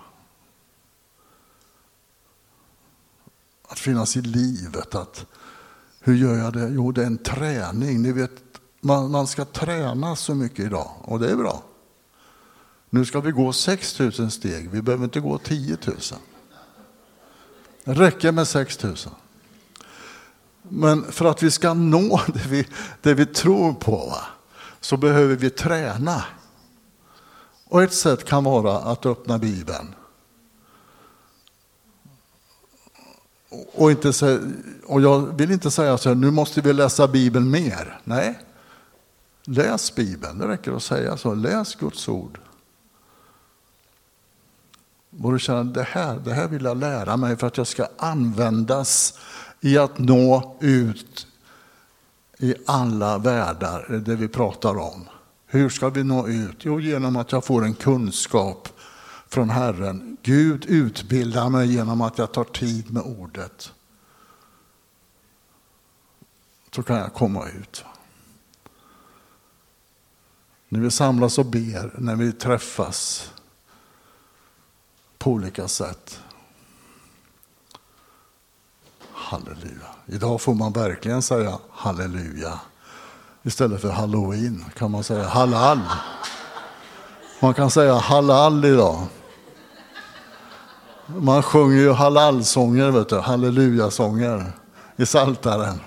Att 3.68 3.78
finnas 3.78 4.16
i 4.16 4.20
livet, 4.22 4.94
att 4.94 5.26
hur 6.00 6.14
gör 6.14 6.38
jag 6.38 6.52
det? 6.52 6.68
Jo, 6.68 6.92
det 6.92 7.02
är 7.02 7.06
en 7.06 7.18
träning. 7.18 8.02
Ni 8.02 8.12
vet, 8.12 8.32
man, 8.80 9.10
man 9.10 9.26
ska 9.26 9.44
träna 9.44 10.16
så 10.16 10.34
mycket 10.34 10.64
idag 10.64 10.90
och 11.00 11.20
det 11.20 11.30
är 11.30 11.36
bra. 11.36 11.62
Nu 12.90 13.04
ska 13.04 13.20
vi 13.20 13.30
gå 13.30 13.52
6 13.52 13.98
000 13.98 14.30
steg, 14.30 14.70
vi 14.70 14.82
behöver 14.82 15.04
inte 15.04 15.20
gå 15.20 15.38
10 15.38 15.78
000. 15.86 15.96
Det 17.84 17.94
räcker 17.94 18.32
med 18.32 18.48
6 18.48 18.82
000. 18.82 18.96
Men 20.72 21.12
för 21.12 21.24
att 21.24 21.42
vi 21.42 21.50
ska 21.50 21.74
nå 21.74 22.20
det 22.26 22.46
vi, 22.48 22.66
det 23.00 23.14
vi 23.14 23.26
tror 23.26 23.72
på, 23.72 23.96
va? 23.96 24.24
så 24.80 24.96
behöver 24.96 25.36
vi 25.36 25.50
träna. 25.50 26.24
Och 27.64 27.82
ett 27.82 27.94
sätt 27.94 28.24
kan 28.24 28.44
vara 28.44 28.78
att 28.78 29.06
öppna 29.06 29.38
Bibeln. 29.38 29.94
Och, 33.72 33.90
inte 33.90 34.40
och 34.86 35.00
jag 35.00 35.38
vill 35.38 35.50
inte 35.50 35.70
säga 35.70 35.98
så 35.98 36.08
här, 36.08 36.16
nu 36.16 36.30
måste 36.30 36.60
vi 36.60 36.72
läsa 36.72 37.08
Bibeln 37.08 37.50
mer. 37.50 38.00
Nej, 38.04 38.38
läs 39.44 39.94
Bibeln, 39.94 40.38
det 40.38 40.48
räcker 40.48 40.72
att 40.72 40.82
säga 40.82 41.16
så. 41.16 41.34
Läs 41.34 41.74
Guds 41.74 42.08
ord. 42.08 42.38
Och 45.22 45.32
du 45.32 45.38
känner, 45.38 45.64
det 45.64 45.82
här, 45.82 46.18
det 46.24 46.32
här 46.32 46.48
vill 46.48 46.64
jag 46.64 46.76
lära 46.76 47.16
mig 47.16 47.36
för 47.36 47.46
att 47.46 47.56
jag 47.56 47.66
ska 47.66 47.86
användas 47.98 49.18
i 49.60 49.78
att 49.78 49.98
nå 49.98 50.56
ut 50.60 51.26
i 52.38 52.54
alla 52.66 53.18
världar, 53.18 54.02
det 54.06 54.16
vi 54.16 54.28
pratar 54.28 54.78
om. 54.78 55.08
Hur 55.46 55.68
ska 55.68 55.88
vi 55.88 56.04
nå 56.04 56.28
ut? 56.28 56.56
Jo, 56.64 56.80
genom 56.80 57.16
att 57.16 57.32
jag 57.32 57.44
får 57.44 57.64
en 57.64 57.74
kunskap 57.74 58.68
från 59.28 59.50
Herren. 59.50 60.16
Gud 60.22 60.64
utbildar 60.66 61.48
mig 61.48 61.72
genom 61.72 62.00
att 62.00 62.18
jag 62.18 62.32
tar 62.32 62.44
tid 62.44 62.92
med 62.92 63.02
ordet. 63.02 63.72
Så 66.70 66.82
kan 66.82 66.96
jag 66.96 67.14
komma 67.14 67.48
ut. 67.48 67.84
När 70.68 70.80
vi 70.80 70.90
samlas 70.90 71.38
och 71.38 71.46
ber, 71.46 71.94
när 71.98 72.16
vi 72.16 72.32
träffas 72.32 73.30
på 75.18 75.30
olika 75.30 75.68
sätt. 75.68 76.20
Halleluja. 79.30 79.86
Idag 80.06 80.40
får 80.40 80.54
man 80.54 80.72
verkligen 80.72 81.22
säga 81.22 81.58
halleluja. 81.72 82.60
Istället 83.42 83.80
för 83.80 83.90
halloween 83.90 84.64
kan 84.78 84.90
man 84.90 85.04
säga 85.04 85.28
halal. 85.28 85.80
Man 87.40 87.54
kan 87.54 87.70
säga 87.70 87.94
halal 87.94 88.64
idag. 88.64 89.06
Man 91.06 91.42
sjunger 91.42 91.76
ju 91.76 91.92
halalsånger, 91.92 92.90
vet 92.90 93.08
du, 93.08 93.18
hallelujasånger 93.18 94.52
i 94.96 95.06
saltaren. 95.06 95.80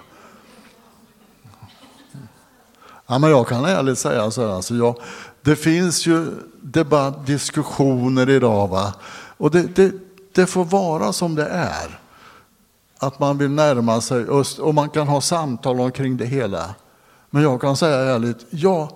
Ja, 3.08 3.20
men 3.20 3.30
jag 3.30 3.48
kan 3.48 3.66
ärligt 3.66 4.00
säga 4.00 4.32
så 4.32 4.42
här, 4.42 4.56
alltså 4.56 4.76
jag, 4.76 4.96
det 5.42 5.56
finns 5.56 6.08
ju 6.08 6.32
debatt, 6.62 7.26
diskussioner 7.26 8.30
idag. 8.30 8.68
Va? 8.68 8.94
Och 9.38 9.52
det, 9.52 9.76
det, 9.76 9.92
det 10.34 10.46
får 10.46 10.66
vara 10.66 11.14
som 11.14 11.36
det 11.36 11.48
är. 11.48 12.00
Att 13.04 13.20
man 13.20 13.38
vill 13.38 13.52
närma 13.52 14.02
sig 14.02 14.26
öst 14.30 14.60
och 14.60 14.74
man 14.74 14.90
kan 14.90 15.08
ha 15.08 15.22
samtal 15.22 15.80
omkring 15.80 16.18
det 16.18 16.26
hela. 16.26 16.76
Men 17.30 17.44
jag 17.44 17.62
kan 17.62 17.78
säga 17.78 17.98
ärligt, 17.98 18.46
jag, 18.50 18.92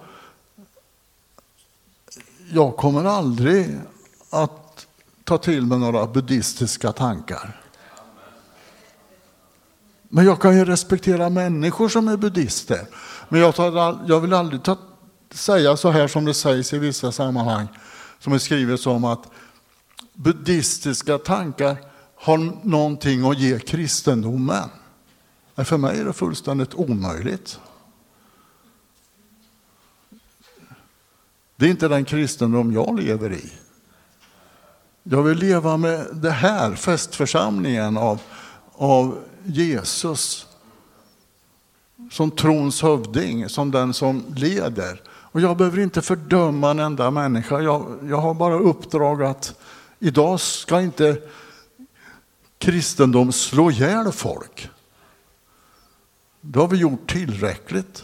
jag 2.51 2.77
kommer 2.77 3.05
aldrig 3.05 3.79
att 4.29 4.87
ta 5.23 5.37
till 5.37 5.65
mig 5.65 5.79
några 5.79 6.05
buddhistiska 6.05 6.91
tankar. 6.91 7.61
Men 10.09 10.25
jag 10.25 10.41
kan 10.41 10.57
ju 10.57 10.65
respektera 10.65 11.29
människor 11.29 11.89
som 11.89 12.07
är 12.07 12.17
buddister. 12.17 12.87
Men 13.29 13.41
jag, 13.41 13.55
tar, 13.55 13.99
jag 14.07 14.19
vill 14.19 14.33
aldrig 14.33 14.63
ta, 14.63 14.77
säga 15.31 15.77
så 15.77 15.89
här 15.89 16.07
som 16.07 16.25
det 16.25 16.33
sägs 16.33 16.73
i 16.73 16.77
vissa 16.77 17.11
sammanhang, 17.11 17.67
som 18.19 18.33
är 18.33 18.37
skrivet 18.37 18.87
om 18.87 19.03
att 19.03 19.23
buddhistiska 20.13 21.17
tankar 21.17 21.77
har 22.27 22.67
någonting 22.67 23.29
att 23.29 23.39
ge 23.39 23.59
kristendomen. 23.59 24.69
Men 25.55 25.65
för 25.65 25.77
mig 25.77 25.99
är 25.99 26.05
det 26.05 26.13
fullständigt 26.13 26.73
omöjligt. 26.73 27.59
Det 31.55 31.65
är 31.65 31.69
inte 31.69 31.87
den 31.87 32.05
kristendom 32.05 32.73
jag 32.73 32.99
lever 32.99 33.33
i. 33.33 33.51
Jag 35.03 35.23
vill 35.23 35.37
leva 35.37 35.77
med 35.77 36.07
det 36.11 36.31
här, 36.31 36.75
festförsamlingen 36.75 37.97
av, 37.97 38.21
av 38.73 39.19
Jesus 39.43 40.47
som 42.11 42.31
trons 42.31 42.81
hövding, 42.81 43.49
som 43.49 43.71
den 43.71 43.93
som 43.93 44.23
leder. 44.35 45.01
Och 45.07 45.41
jag 45.41 45.57
behöver 45.57 45.79
inte 45.79 46.01
fördöma 46.01 46.71
en 46.71 46.79
enda 46.79 47.11
människa. 47.11 47.61
Jag, 47.61 47.99
jag 48.09 48.17
har 48.17 48.33
bara 48.33 48.59
uppdrag 48.59 49.23
att 49.23 49.59
idag 49.99 50.39
ska 50.39 50.81
inte 50.81 51.21
kristendom 52.57 53.31
slå 53.31 53.71
ihjäl 53.71 54.11
folk. 54.11 54.69
Det 56.41 56.59
har 56.59 56.67
vi 56.67 56.77
gjort 56.77 57.11
tillräckligt. 57.11 58.03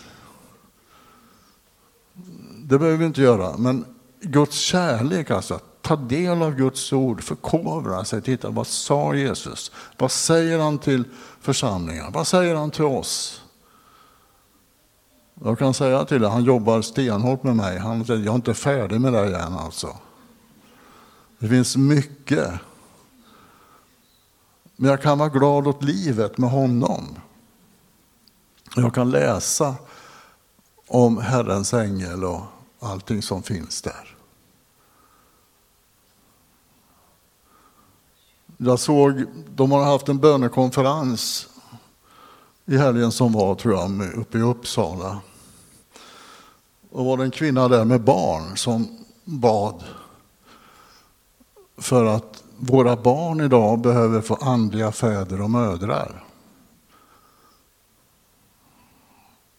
Det 2.57 2.79
behöver 2.79 2.97
vi 2.97 3.05
inte 3.05 3.21
göra, 3.21 3.57
men 3.57 3.85
Guds 4.21 4.57
kärlek 4.59 5.31
alltså. 5.31 5.59
Ta 5.81 5.95
del 5.95 6.41
av 6.41 6.55
Guds 6.55 6.93
ord, 6.93 7.23
förkovra 7.23 8.05
sig, 8.05 8.21
titta 8.21 8.49
vad 8.49 8.67
sa 8.67 9.15
Jesus? 9.15 9.71
Vad 9.97 10.11
säger 10.11 10.59
han 10.59 10.77
till 10.77 11.03
församlingen? 11.41 12.11
Vad 12.11 12.27
säger 12.27 12.55
han 12.55 12.71
till 12.71 12.83
oss? 12.83 13.43
Jag 15.43 15.59
kan 15.59 15.73
säga 15.73 16.05
till 16.05 16.21
dig, 16.21 16.29
han 16.29 16.43
jobbar 16.43 16.81
stenhårt 16.81 17.43
med 17.43 17.55
mig. 17.55 17.77
Han 17.79 18.05
säger, 18.05 18.23
jag 18.23 18.31
är 18.31 18.35
inte 18.35 18.53
färdig 18.53 19.01
med 19.01 19.13
det 19.13 19.37
än 19.37 19.53
alltså. 19.53 19.97
Det 21.39 21.47
finns 21.47 21.77
mycket. 21.77 22.49
Men 24.83 24.89
jag 24.89 25.01
kan 25.01 25.17
vara 25.17 25.29
glad 25.29 25.67
åt 25.67 25.83
livet 25.83 26.37
med 26.37 26.49
honom. 26.49 27.19
Jag 28.75 28.93
kan 28.93 29.11
läsa 29.11 29.75
om 30.87 31.17
Herrens 31.17 31.73
ängel 31.73 32.23
och 32.23 32.41
allting 32.79 33.21
som 33.21 33.43
finns 33.43 33.81
där. 33.81 34.15
Jag 38.57 38.79
såg, 38.79 39.25
de 39.55 39.71
har 39.71 39.83
haft 39.83 40.09
en 40.09 40.19
bönekonferens 40.19 41.47
i 42.65 42.77
helgen 42.77 43.11
som 43.11 43.33
var, 43.33 43.55
tror 43.55 43.73
jag, 43.73 44.13
uppe 44.15 44.37
i 44.37 44.41
Uppsala. 44.41 45.21
Och 46.91 47.05
var 47.05 47.17
det 47.17 47.23
en 47.23 47.31
kvinna 47.31 47.67
där 47.67 47.85
med 47.85 48.01
barn 48.01 48.57
som 48.57 49.05
bad 49.23 49.83
för 51.77 52.05
att 52.05 52.32
våra 52.63 52.95
barn 52.95 53.41
idag 53.41 53.81
behöver 53.81 54.21
få 54.21 54.35
andliga 54.35 54.91
fäder 54.91 55.41
och 55.41 55.49
mödrar. 55.49 56.23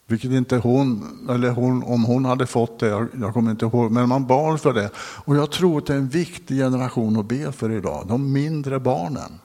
Vilket 0.07 0.31
inte 0.31 0.57
hon, 0.57 1.19
eller 1.29 1.49
hon, 1.49 1.83
om 1.83 2.03
hon 2.03 2.25
hade 2.25 2.47
fått 2.47 2.79
det, 2.79 2.87
jag, 2.87 3.07
jag 3.19 3.33
kommer 3.33 3.51
inte 3.51 3.65
ihåg, 3.65 3.91
men 3.91 4.09
man 4.09 4.27
bad 4.27 4.61
för 4.61 4.73
det. 4.73 4.89
Och 4.97 5.35
jag 5.35 5.51
tror 5.51 5.77
att 5.77 5.85
det 5.85 5.93
är 5.93 5.97
en 5.97 6.07
viktig 6.07 6.57
generation 6.57 7.19
att 7.19 7.25
be 7.25 7.51
för 7.51 7.71
idag, 7.71 8.05
de 8.07 8.33
mindre 8.33 8.79
barnen. 8.79 9.39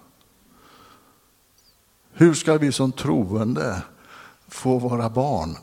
Hur 2.12 2.34
ska 2.34 2.58
vi 2.58 2.72
som 2.72 2.92
troende 2.92 3.82
få 4.48 4.78
våra 4.78 5.10
barn, 5.10 5.56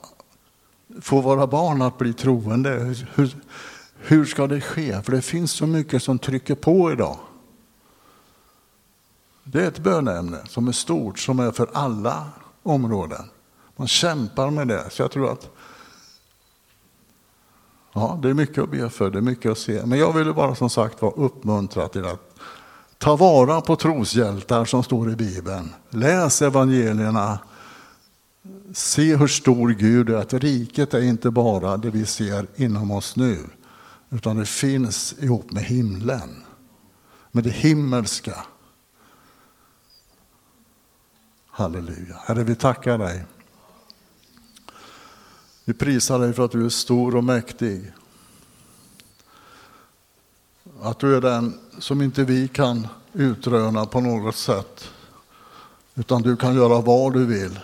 få 1.01 1.21
våra 1.21 1.47
barn 1.47 1.81
att 1.81 1.97
bli 1.97 2.13
troende? 2.13 2.69
Hur, 3.15 3.35
hur 3.97 4.25
ska 4.25 4.47
det 4.47 4.61
ske? 4.61 5.01
För 5.01 5.11
det 5.11 5.21
finns 5.21 5.51
så 5.51 5.67
mycket 5.67 6.03
som 6.03 6.19
trycker 6.19 6.55
på 6.55 6.91
idag. 6.91 7.17
Det 9.51 9.63
är 9.63 9.67
ett 9.67 9.79
bönämne 9.79 10.37
som 10.47 10.67
är 10.67 10.71
stort, 10.71 11.19
som 11.19 11.39
är 11.39 11.51
för 11.51 11.69
alla 11.73 12.25
områden. 12.63 13.25
Man 13.75 13.87
kämpar 13.87 14.49
med 14.51 14.67
det. 14.67 14.89
Så 14.89 15.01
jag 15.01 15.11
tror 15.11 15.31
att 15.31 15.49
ja, 17.93 18.19
det 18.21 18.29
är 18.29 18.33
mycket 18.33 18.63
att 18.63 18.71
be 18.71 18.89
för, 18.89 19.09
det 19.09 19.17
är 19.17 19.21
mycket 19.21 19.51
att 19.51 19.57
se. 19.57 19.85
Men 19.85 19.99
jag 19.99 20.13
vill 20.13 20.33
bara 20.33 20.55
som 20.55 20.69
sagt 20.69 21.01
vara 21.01 21.11
uppmuntra 21.11 21.87
till 21.87 22.05
att 22.05 22.39
ta 22.97 23.15
vara 23.15 23.61
på 23.61 23.75
troshjältar 23.75 24.65
som 24.65 24.83
står 24.83 25.11
i 25.11 25.15
Bibeln. 25.15 25.73
Läs 25.89 26.41
evangelierna. 26.41 27.39
Se 28.73 29.15
hur 29.15 29.27
stor 29.27 29.69
Gud 29.69 30.09
är, 30.09 30.15
att 30.15 30.33
riket 30.33 30.93
är 30.93 31.01
inte 31.01 31.31
bara 31.31 31.77
det 31.77 31.89
vi 31.89 32.05
ser 32.05 32.47
inom 32.55 32.91
oss 32.91 33.15
nu, 33.15 33.37
utan 34.09 34.37
det 34.37 34.45
finns 34.45 35.15
ihop 35.19 35.51
med 35.51 35.63
himlen, 35.63 36.43
med 37.31 37.43
det 37.43 37.49
himmelska. 37.49 38.35
Halleluja. 41.57 42.15
Herre, 42.25 42.43
vi 42.43 42.55
tackar 42.55 42.97
dig. 42.97 43.25
Vi 45.65 45.73
prisar 45.73 46.19
dig 46.19 46.33
för 46.33 46.45
att 46.45 46.51
du 46.51 46.65
är 46.65 46.69
stor 46.69 47.15
och 47.15 47.23
mäktig. 47.23 47.91
Att 50.81 50.99
du 50.99 51.15
är 51.15 51.21
den 51.21 51.59
som 51.79 52.01
inte 52.01 52.23
vi 52.23 52.47
kan 52.47 52.87
utröna 53.13 53.85
på 53.85 54.01
något 54.01 54.35
sätt. 54.35 54.89
Utan 55.95 56.21
du 56.21 56.37
kan 56.37 56.55
göra 56.55 56.81
vad 56.81 57.13
du 57.13 57.25
vill. 57.25 57.59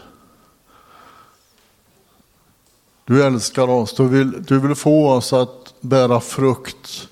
Du 3.06 3.24
älskar 3.24 3.70
oss, 3.70 3.94
du 3.94 4.08
vill, 4.08 4.44
du 4.44 4.60
vill 4.60 4.76
få 4.76 5.10
oss 5.10 5.34
att 5.34 5.74
bära 5.82 6.20
frukt 6.20 7.08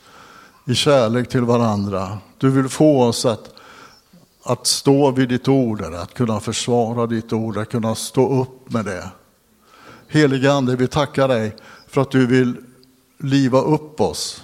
i 0.65 0.75
kärlek 0.75 1.29
till 1.29 1.43
varandra. 1.43 2.17
Du 2.37 2.49
vill 2.49 2.69
få 2.69 3.03
oss 3.03 3.25
att, 3.25 3.53
att 4.43 4.67
stå 4.67 5.11
vid 5.11 5.29
ditt 5.29 5.47
ord, 5.47 5.81
att 5.81 6.13
kunna 6.13 6.39
försvara 6.39 7.07
ditt 7.07 7.33
ord, 7.33 7.57
att 7.57 7.69
kunna 7.69 7.95
stå 7.95 8.41
upp 8.41 8.71
med 8.71 8.85
det. 8.85 9.09
Helige 10.07 10.53
Ande, 10.53 10.75
vi 10.75 10.87
tackar 10.87 11.27
dig 11.27 11.55
för 11.87 12.01
att 12.01 12.11
du 12.11 12.27
vill 12.27 12.57
liva 13.17 13.61
upp 13.61 14.01
oss 14.01 14.43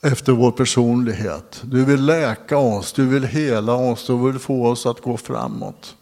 efter 0.00 0.32
vår 0.32 0.52
personlighet. 0.52 1.62
Du 1.64 1.84
vill 1.84 2.04
läka 2.04 2.58
oss, 2.58 2.92
du 2.92 3.06
vill 3.06 3.24
hela 3.24 3.74
oss, 3.74 4.06
du 4.06 4.18
vill 4.18 4.38
få 4.38 4.66
oss 4.66 4.86
att 4.86 5.00
gå 5.00 5.16
framåt. 5.16 5.96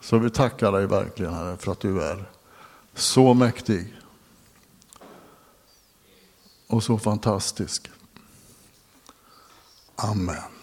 Så 0.00 0.18
vi 0.18 0.30
tackar 0.30 0.72
dig 0.72 0.86
verkligen 0.86 1.34
Herre 1.34 1.56
för 1.56 1.72
att 1.72 1.80
du 1.80 2.02
är 2.02 2.24
så 2.94 3.34
mäktig 3.34 3.94
och 6.66 6.82
så 6.82 6.98
fantastisk. 6.98 7.90
Amen. 9.96 10.53